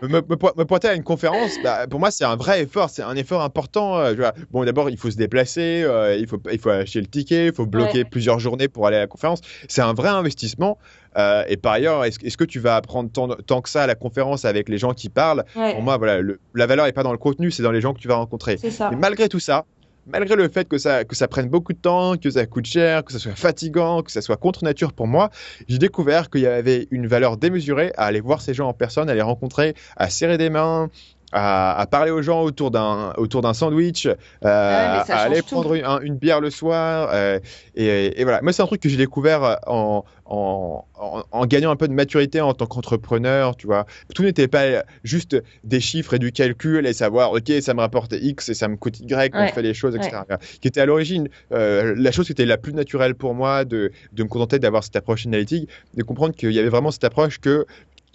[0.07, 2.89] me, pointer à une conférence, bah, pour moi, c'est un vrai effort.
[2.89, 3.97] C'est un effort important.
[3.99, 7.47] Euh, bon, d'abord, il faut se déplacer, euh, il, faut, il faut acheter le ticket,
[7.47, 9.41] il faut bloquer plusieurs journées pour aller à la conférence.
[9.67, 10.77] C'est un vrai investissement.
[11.15, 14.69] Et par ailleurs, est-ce que tu vas apprendre tant, que ça à la conférence avec
[14.69, 15.43] les gens qui parlent?
[15.53, 16.21] Pour moi, voilà,
[16.53, 18.57] la valeur n'est pas dans le contenu, c'est dans les gens que tu vas rencontrer.
[18.63, 19.65] Mais malgré tout ça,
[20.07, 23.03] malgré le fait que ça, que ça prenne beaucoup de temps, que ça coûte cher,
[23.03, 25.29] que ça soit fatigant, que ça soit contre nature pour moi,
[25.67, 29.09] j'ai découvert qu'il y avait une valeur démesurée à aller voir ces gens en personne,
[29.09, 30.89] à les rencontrer, à serrer des mains,
[31.31, 36.41] à, parler aux gens autour d'un autour d'un sandwich, euh, à aller prendre une, bière
[36.41, 37.09] le soir.
[37.13, 37.39] Euh,
[37.75, 40.85] et, voilà, moi c'est un truc que j'ai découvert en, en,
[41.31, 43.85] en, gagnant un peu de maturité en tant qu'entrepreneur, tu vois.
[44.15, 48.13] Tout n'était pas juste des chiffres et du calcul et savoir, ok, ça me rapporte
[48.13, 50.21] X et ça me coûte Y quand on fait les choses, etc.
[50.61, 53.91] Qui était à l'origine euh, la chose qui était la plus naturelle pour moi de,
[54.13, 57.39] de me contenter d'avoir cette approche analytique, de comprendre qu'il y avait vraiment cette approche
[57.39, 57.65] que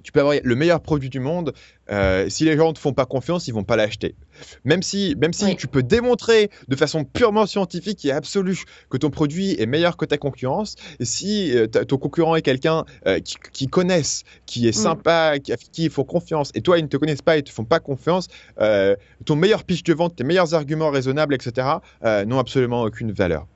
[0.06, 1.52] tu peux avoir le meilleur produit du monde,
[1.90, 4.14] euh, si les gens ne te font pas confiance, ils vont pas l'acheter.
[4.64, 9.10] Même si, même si tu peux démontrer de façon purement scientifique et absolue que ton
[9.10, 13.34] produit est meilleur que ta concurrence, et si euh, ton concurrent est quelqu'un euh, qui,
[13.52, 14.80] qui connaissent, qui est mm.
[14.80, 17.50] sympa, qui, qui ils font confiance, et toi ils ne te connaissent pas et te
[17.50, 18.28] font pas confiance,
[19.24, 21.66] ton meilleur pitch de vente, tes meilleurs arguments raisonnables, etc.,
[22.04, 23.48] n'ont absolument aucune valeur.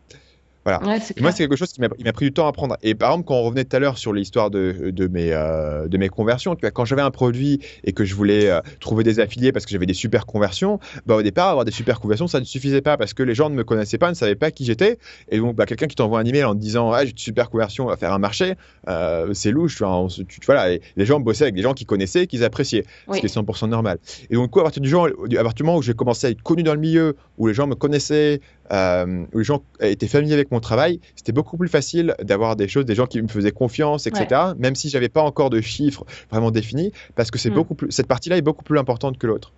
[0.65, 0.81] Voilà.
[1.21, 2.77] moi, c'est quelque chose qui m'a pris du temps à apprendre.
[2.83, 5.89] Et par exemple, quand on revenait tout à l'heure sur l'histoire de, de, mes, euh,
[5.89, 9.03] de mes conversions, tu vois, quand j'avais un produit et que je voulais euh, trouver
[9.03, 12.27] des affiliés parce que j'avais des super conversions, bah, au départ, avoir des super conversions,
[12.27, 14.51] ça ne suffisait pas parce que les gens ne me connaissaient pas, ne savaient pas
[14.51, 14.99] qui j'étais.
[15.31, 17.49] Et donc, bah, quelqu'un qui t'envoie un email en te disant ah, j'ai une super
[17.49, 18.55] conversion, on va faire un marché,
[18.89, 19.77] euh, c'est louche.
[19.77, 23.19] Tu vois, tu, voilà, les gens bossaient avec des gens qui connaissaient, qu'ils appréciaient, ce
[23.19, 23.99] qui est 100% normal.
[24.29, 26.43] Et donc, à partir du, jour, à partir du moment où j'ai commencé à être
[26.43, 28.41] connu dans le milieu, où les gens me connaissaient,
[28.73, 32.69] euh, où les gens étaient familiers avec mon travail, c'était beaucoup plus facile d'avoir des
[32.69, 34.41] choses, des gens qui me faisaient confiance, etc.
[34.59, 37.55] Même si j'avais pas encore de chiffres vraiment définis, parce que c'est mm.
[37.55, 39.53] beaucoup plus, cette partie-là est beaucoup plus importante que l'autre.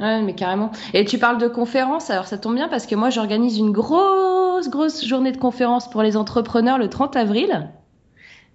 [0.00, 0.72] Ouais, mais carrément.
[0.92, 4.68] Et tu parles de conférences, alors ça tombe bien parce que moi j'organise une grosse,
[4.68, 7.70] grosse journée de conférences pour les entrepreneurs le 30 avril.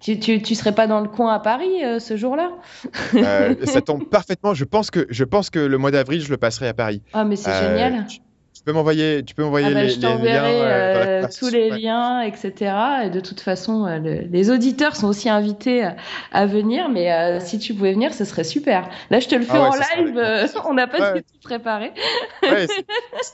[0.00, 2.52] Tu, tu, serais pas dans le coin à Paris euh, ce jour-là?
[3.14, 4.54] Euh, Ça tombe parfaitement.
[4.54, 7.02] Je pense que je pense que le mois d'avril je le passerai à Paris.
[7.12, 8.20] Ah mais c'est génial tu
[8.64, 12.72] peux m'envoyer, tu peux m'envoyer ah bah, les, liens, euh, tous les liens, etc.
[13.04, 15.88] Et de toute façon, euh, les auditeurs sont aussi invités
[16.32, 18.88] à, venir, mais euh, si tu pouvais venir, ce serait super.
[19.10, 20.50] Là, je te le fais ah en live.
[20.64, 21.92] on n'a pas du tout préparé.
[22.42, 22.66] Ouais,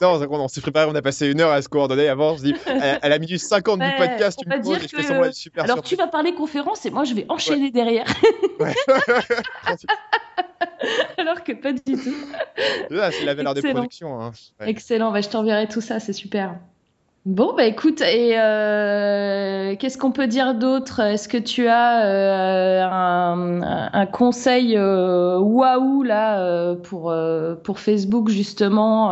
[0.01, 2.37] non, on s'est préparé, on a passé une heure à se coordonner avant.
[2.37, 2.55] Se dit,
[3.01, 5.63] à, la minute 50 du podcast, tu me poses, je fais super.
[5.63, 8.05] Alors, tu vas parler conférence et moi, je vais enchaîner derrière.
[11.17, 12.15] Alors que pas du tout.
[12.89, 14.21] c'est la valeur de production.
[14.21, 14.31] Hein.
[14.65, 16.55] Excellent, bah, je t'enverrai tout ça, c'est super.
[17.27, 21.01] Bon, bah écoute, et euh, qu'est-ce qu'on peut dire d'autre?
[21.01, 27.13] Est-ce que tu as euh, un, conseil euh, waouh là pour
[27.63, 29.11] pour Facebook justement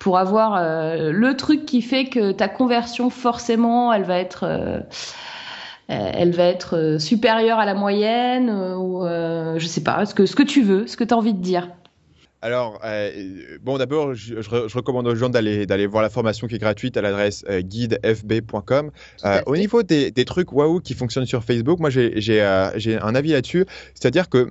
[0.00, 4.82] pour avoir le truc qui fait que ta conversion forcément elle va être
[5.88, 10.42] elle va être supérieure à la moyenne ou je sais pas, ce que ce que
[10.42, 11.68] tu veux, ce que tu as envie de dire.
[12.44, 13.10] Alors, euh,
[13.62, 14.34] bon, d'abord, je,
[14.76, 18.90] recommande aux gens d'aller d'aller voir la formation qui est gratuite à l'adresse euh, guidefb.com.
[19.24, 23.32] Euh, au niveau des, des, trucs waouh qui fonctionnent sur Facebook, moi j'ai un avis
[23.32, 23.64] là-dessus.
[23.94, 24.50] C'est-à-dire que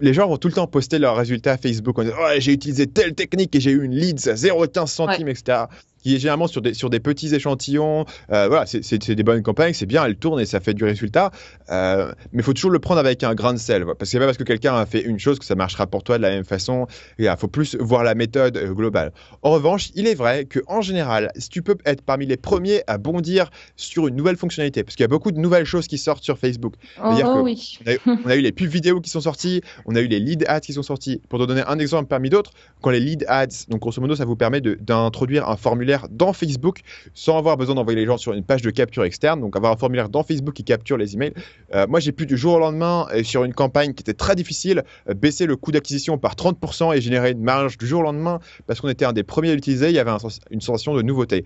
[0.00, 2.54] les gens vont tout le temps poster leurs résultats à Facebook en disant oh, j'ai
[2.54, 5.64] utilisé telle technique et j'ai eu une lead à 0,15 centimes, etc
[6.02, 8.04] qui est généralement sur des, sur des petits échantillons.
[8.32, 11.30] Euh, voilà, c'est des bonnes campagnes, c'est bien, elles tournent et ça fait du résultat.
[11.70, 13.84] Euh, mais il faut toujours le prendre avec un grain de sel.
[13.84, 16.02] Parce que c'est pas parce que quelqu'un a fait une chose que ça marchera pour
[16.02, 16.86] toi de la même façon.
[17.18, 19.12] Il faut plus voir la méthode euh, globale.
[19.42, 22.98] En revanche, il est vrai qu'en général, si tu peux être parmi les premiers à
[22.98, 26.24] bondir sur une nouvelle fonctionnalité, parce qu'il y a beaucoup de nouvelles choses qui sortent
[26.24, 26.74] sur Facebook.
[27.02, 27.78] Oh, oui.
[28.06, 30.60] on, a, eu les pubs vidéo qui sont sortis, on a eu les lead ads
[30.60, 31.20] qui sont sortis.
[31.28, 34.24] Pour te donner un exemple parmi d'autres, quand les lead ads, donc grosso modo, ça
[34.24, 36.80] vous permet d'introduire un formulaire dans Facebook
[37.14, 39.40] sans avoir besoin d'envoyer les gens sur une page de capture externe.
[39.40, 41.34] Donc avoir un formulaire dans Facebook qui capture les emails.
[41.74, 44.34] Euh, moi, j'ai pu du jour au lendemain, euh, sur une campagne qui était très
[44.34, 48.04] difficile, euh, baisser le coût d'acquisition par 30% et générer une marge du jour au
[48.04, 49.88] lendemain parce qu'on était un des premiers à l'utiliser.
[49.88, 50.12] Il y avait
[50.50, 51.44] une sensation de nouveauté.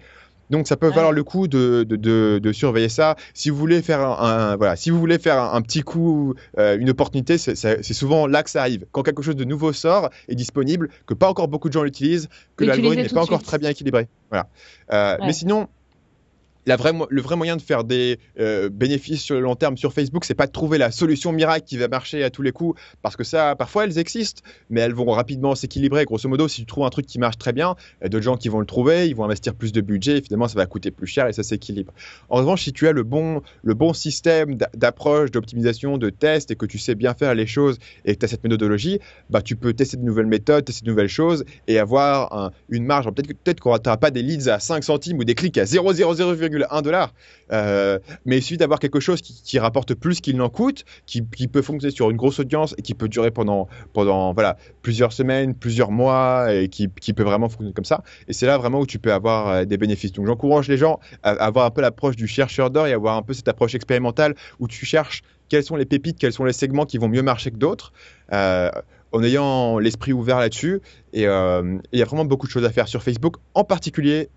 [0.51, 3.17] Donc ça peut valoir le coup de, de, de, surveiller ça.
[3.33, 6.91] Si vous voulez faire un, voilà, si vous voulez faire un, petit coup, euh, une
[6.91, 8.87] opportunité, c'est souvent là que ça arrive.
[8.93, 12.29] Quand quelque chose de nouveau sort, est disponible, que pas encore beaucoup de gens l'utilisent,
[12.57, 14.09] que l'algorithme n'est pas encore très bien équilibré.
[14.31, 14.49] Voilà.
[14.93, 15.69] Euh, mais sinon,
[16.67, 20.35] le vrai moyen de faire des euh, bénéfices sur le long terme sur Facebook, c'est
[20.35, 23.25] pas de trouver la solution miracle qui va marcher à tous les coups, parce que
[23.25, 26.05] ça, parfois elles existent, mais elles vont rapidement s'équilibrer.
[26.05, 28.25] Grosso modo, si tu trouves un truc qui marche très bien, il y a d'autres
[28.25, 30.67] gens qui vont le trouver, ils vont investir plus de budget, et finalement ça va
[30.67, 31.93] coûter plus cher et ça s'équilibre.
[32.29, 33.43] En revanche, si tu as le bon,
[33.93, 38.21] système d'approche, d'optimisation, de test et que tu sais bien faire les choses et que
[38.21, 38.99] tu as cette méthodologie,
[39.31, 43.11] bah, tu peux tester de nouvelles méthodes, tester de nouvelles choses et avoir une marge.
[43.11, 46.54] Peut-être peut qu'on n'aura pas des leads à 5 centimes ou des clics à 0,00,
[46.71, 47.13] 1 dollar.
[47.53, 51.63] Euh, mais il suffit d'avoir quelque chose qui, rapporte plus qu'il n'en coûte, qui, peut
[51.63, 55.91] fonctionner sur une grosse audience et qui peut durer pendant, pendant voilà, plusieurs semaines, plusieurs
[55.91, 58.03] mois et qui, peut vraiment fonctionner comme ça.
[58.29, 60.13] Et c'est là vraiment où tu peux avoir euh, des bénéfices.
[60.13, 63.23] Donc j'encourage les gens à, avoir un peu l'approche du chercheur d'or et avoir un
[63.23, 66.87] peu cette approche expérimentale où tu cherches quelles sont les pépites, quels sont les segments
[66.87, 67.93] qui vont mieux marcher que d'autres.
[68.33, 68.71] Euh,
[69.15, 70.81] en ayant l'esprit ouvert là-dessus
[71.15, 74.29] Et il y a vraiment beaucoup de choses à faire sur Facebook, en particulier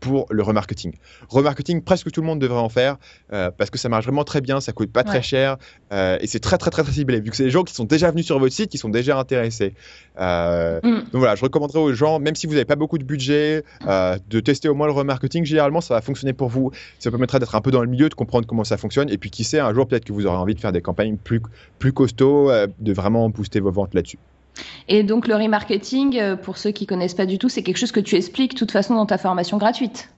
[0.00, 0.94] pour le remarketing.
[1.28, 2.96] Remarketing, presque tout le monde devrait en faire
[3.28, 5.56] parce que ça marche vraiment très bien, ça coûte pas très cher
[5.92, 8.10] et c'est très, très, très, très ciblé vu que c'est des gens qui sont déjà
[8.10, 9.74] venus sur votre site, qui sont déjà intéressés.
[10.16, 10.80] Mm.
[10.82, 14.40] Donc voilà, je recommanderais aux gens, même si vous n'avez pas beaucoup de budget, de
[14.40, 15.44] tester au moins le remarketing.
[15.44, 16.70] Généralement, ça va fonctionner pour vous.
[16.98, 19.10] Ça permettra d'être un peu dans le milieu, de comprendre comment ça fonctionne.
[19.10, 21.16] Et puis, qui sait, un jour, peut-être que vous aurez envie de faire des campagnes
[21.16, 21.40] plus,
[21.78, 24.18] plus costauds, euh, de vraiment booster vos ventes là-dessus.
[24.88, 27.92] Et donc, le remarketing, euh, pour ceux qui connaissent pas du tout, c'est quelque chose
[27.92, 30.10] que tu expliques de toute façon dans ta formation gratuite.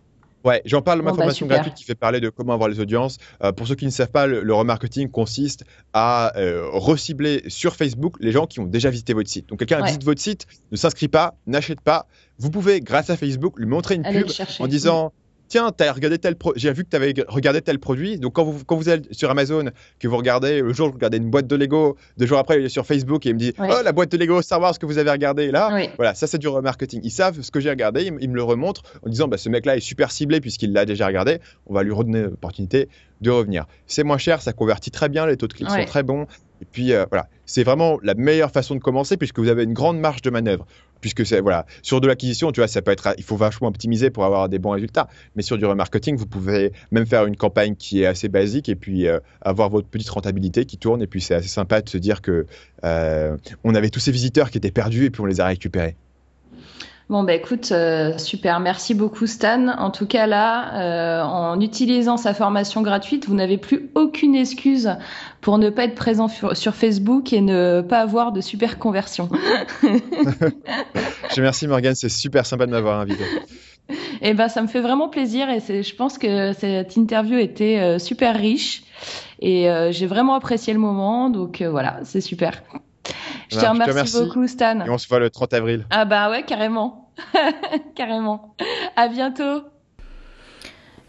[0.45, 2.78] Ouais, j'en parle dans ma bah, formation gratuite qui fait parler de comment avoir les
[2.78, 3.16] audiences.
[3.43, 5.64] Euh, pour ceux qui ne savent pas, le, remarketing consiste
[5.95, 6.32] à
[6.72, 9.49] recibler sur Facebook les gens qui ont déjà visité votre site.
[9.49, 12.07] Donc quelqu'un visite votre site, ne s'inscrit pas, n'achète pas.
[12.39, 14.26] Vous pouvez, grâce à Facebook, lui montrer une pub
[14.59, 15.12] en disant
[15.55, 18.18] tiens, as regardé tel j'ai vu que tu avais regardé tel produit.
[18.18, 19.66] Donc quand vous, quand vous êtes sur Amazon,
[20.00, 22.64] que vous regardez, le jour vous regardez une boîte de Lego, deux jours après il
[22.64, 24.84] est sur Facebook et il me dit, oh la boîte de Lego Star Wars que
[24.84, 27.00] vous avez regardé là, voilà, ça c'est du remarketing.
[27.05, 29.76] Ils savent ce que j'ai regardé, ils, me le remontrent en disant, bah, ce mec-là
[29.76, 32.88] est super ciblé puisqu'il l'a déjà regardé, on va lui redonner l'opportunité
[33.20, 33.66] de revenir.
[33.86, 36.26] C'est moins cher, ça convertit très bien, les taux de clics sont très bons.
[36.62, 39.72] Et puis euh, voilà, c'est vraiment la meilleure façon de commencer puisque vous avez une
[39.72, 40.66] grande marge de manœuvre.
[41.05, 44.09] Puisque c'est voilà, sur de l'acquisition, tu vois, ça peut être, il faut vachement optimiser
[44.09, 45.07] pour avoir des bons résultats.
[45.36, 48.74] Mais sur du remarketing, vous pouvez même faire une campagne qui est assez basique et
[48.74, 51.02] puis euh, avoir votre petite rentabilité qui tourne.
[51.02, 52.46] Et puis c'est assez sympa de se dire que
[52.84, 55.94] euh, on avait tous ces visiteurs qui étaient perdus et puis on les a récupérés.
[57.11, 58.61] Bon, bah écoute, euh, super.
[58.61, 59.68] Merci beaucoup, Stan.
[59.68, 64.90] En tout cas, là, euh, en utilisant sa formation gratuite, vous n'avez plus aucune excuse
[65.42, 69.28] pour ne pas être présent sur, Facebook et ne pas avoir de super conversion.
[69.82, 71.94] je remercie, Morgane.
[71.94, 73.24] C'est super sympa de m'avoir invité.
[74.22, 77.98] Eh ben, ça me fait vraiment plaisir et je pense que cette interview était euh,
[77.98, 78.82] super riche
[79.42, 81.28] et j'ai vraiment apprécié le moment.
[81.28, 82.62] Donc voilà, c'est super.
[83.50, 84.80] Je te, remercie beaucoup, Stan.
[84.84, 85.86] Et on se voit le 30 avril.
[85.90, 87.11] Ah bah ouais, carrément.
[87.94, 88.55] carrément.
[88.96, 89.62] À bientôt.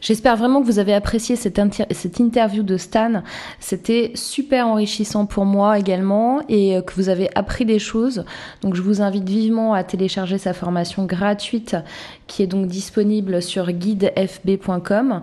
[0.02, 1.60] J'espère vraiment que vous avez apprécié cette,
[1.92, 3.24] cette interview de Stan.
[3.60, 8.24] C'était super enrichissant pour moi également et euh, que vous avez appris des choses.
[8.62, 11.76] Donc je vous invite vivement à télécharger sa formation gratuite
[12.28, 15.22] qui est donc disponible sur guidefb.com.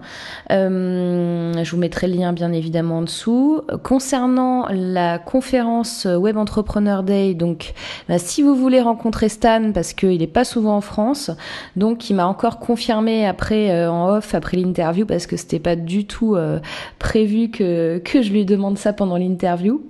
[0.50, 3.60] Euh, je vous mettrai le lien bien évidemment en dessous.
[3.82, 7.74] Concernant la conférence Web Entrepreneur Day, donc
[8.08, 11.30] bah, si vous voulez rencontrer Stan parce qu'il n'est pas souvent en France,
[11.76, 15.76] donc il m'a encore confirmé après euh, en off après l'interview parce que c'était pas
[15.76, 16.60] du tout euh,
[16.98, 19.82] prévu que que je lui demande ça pendant l'interview.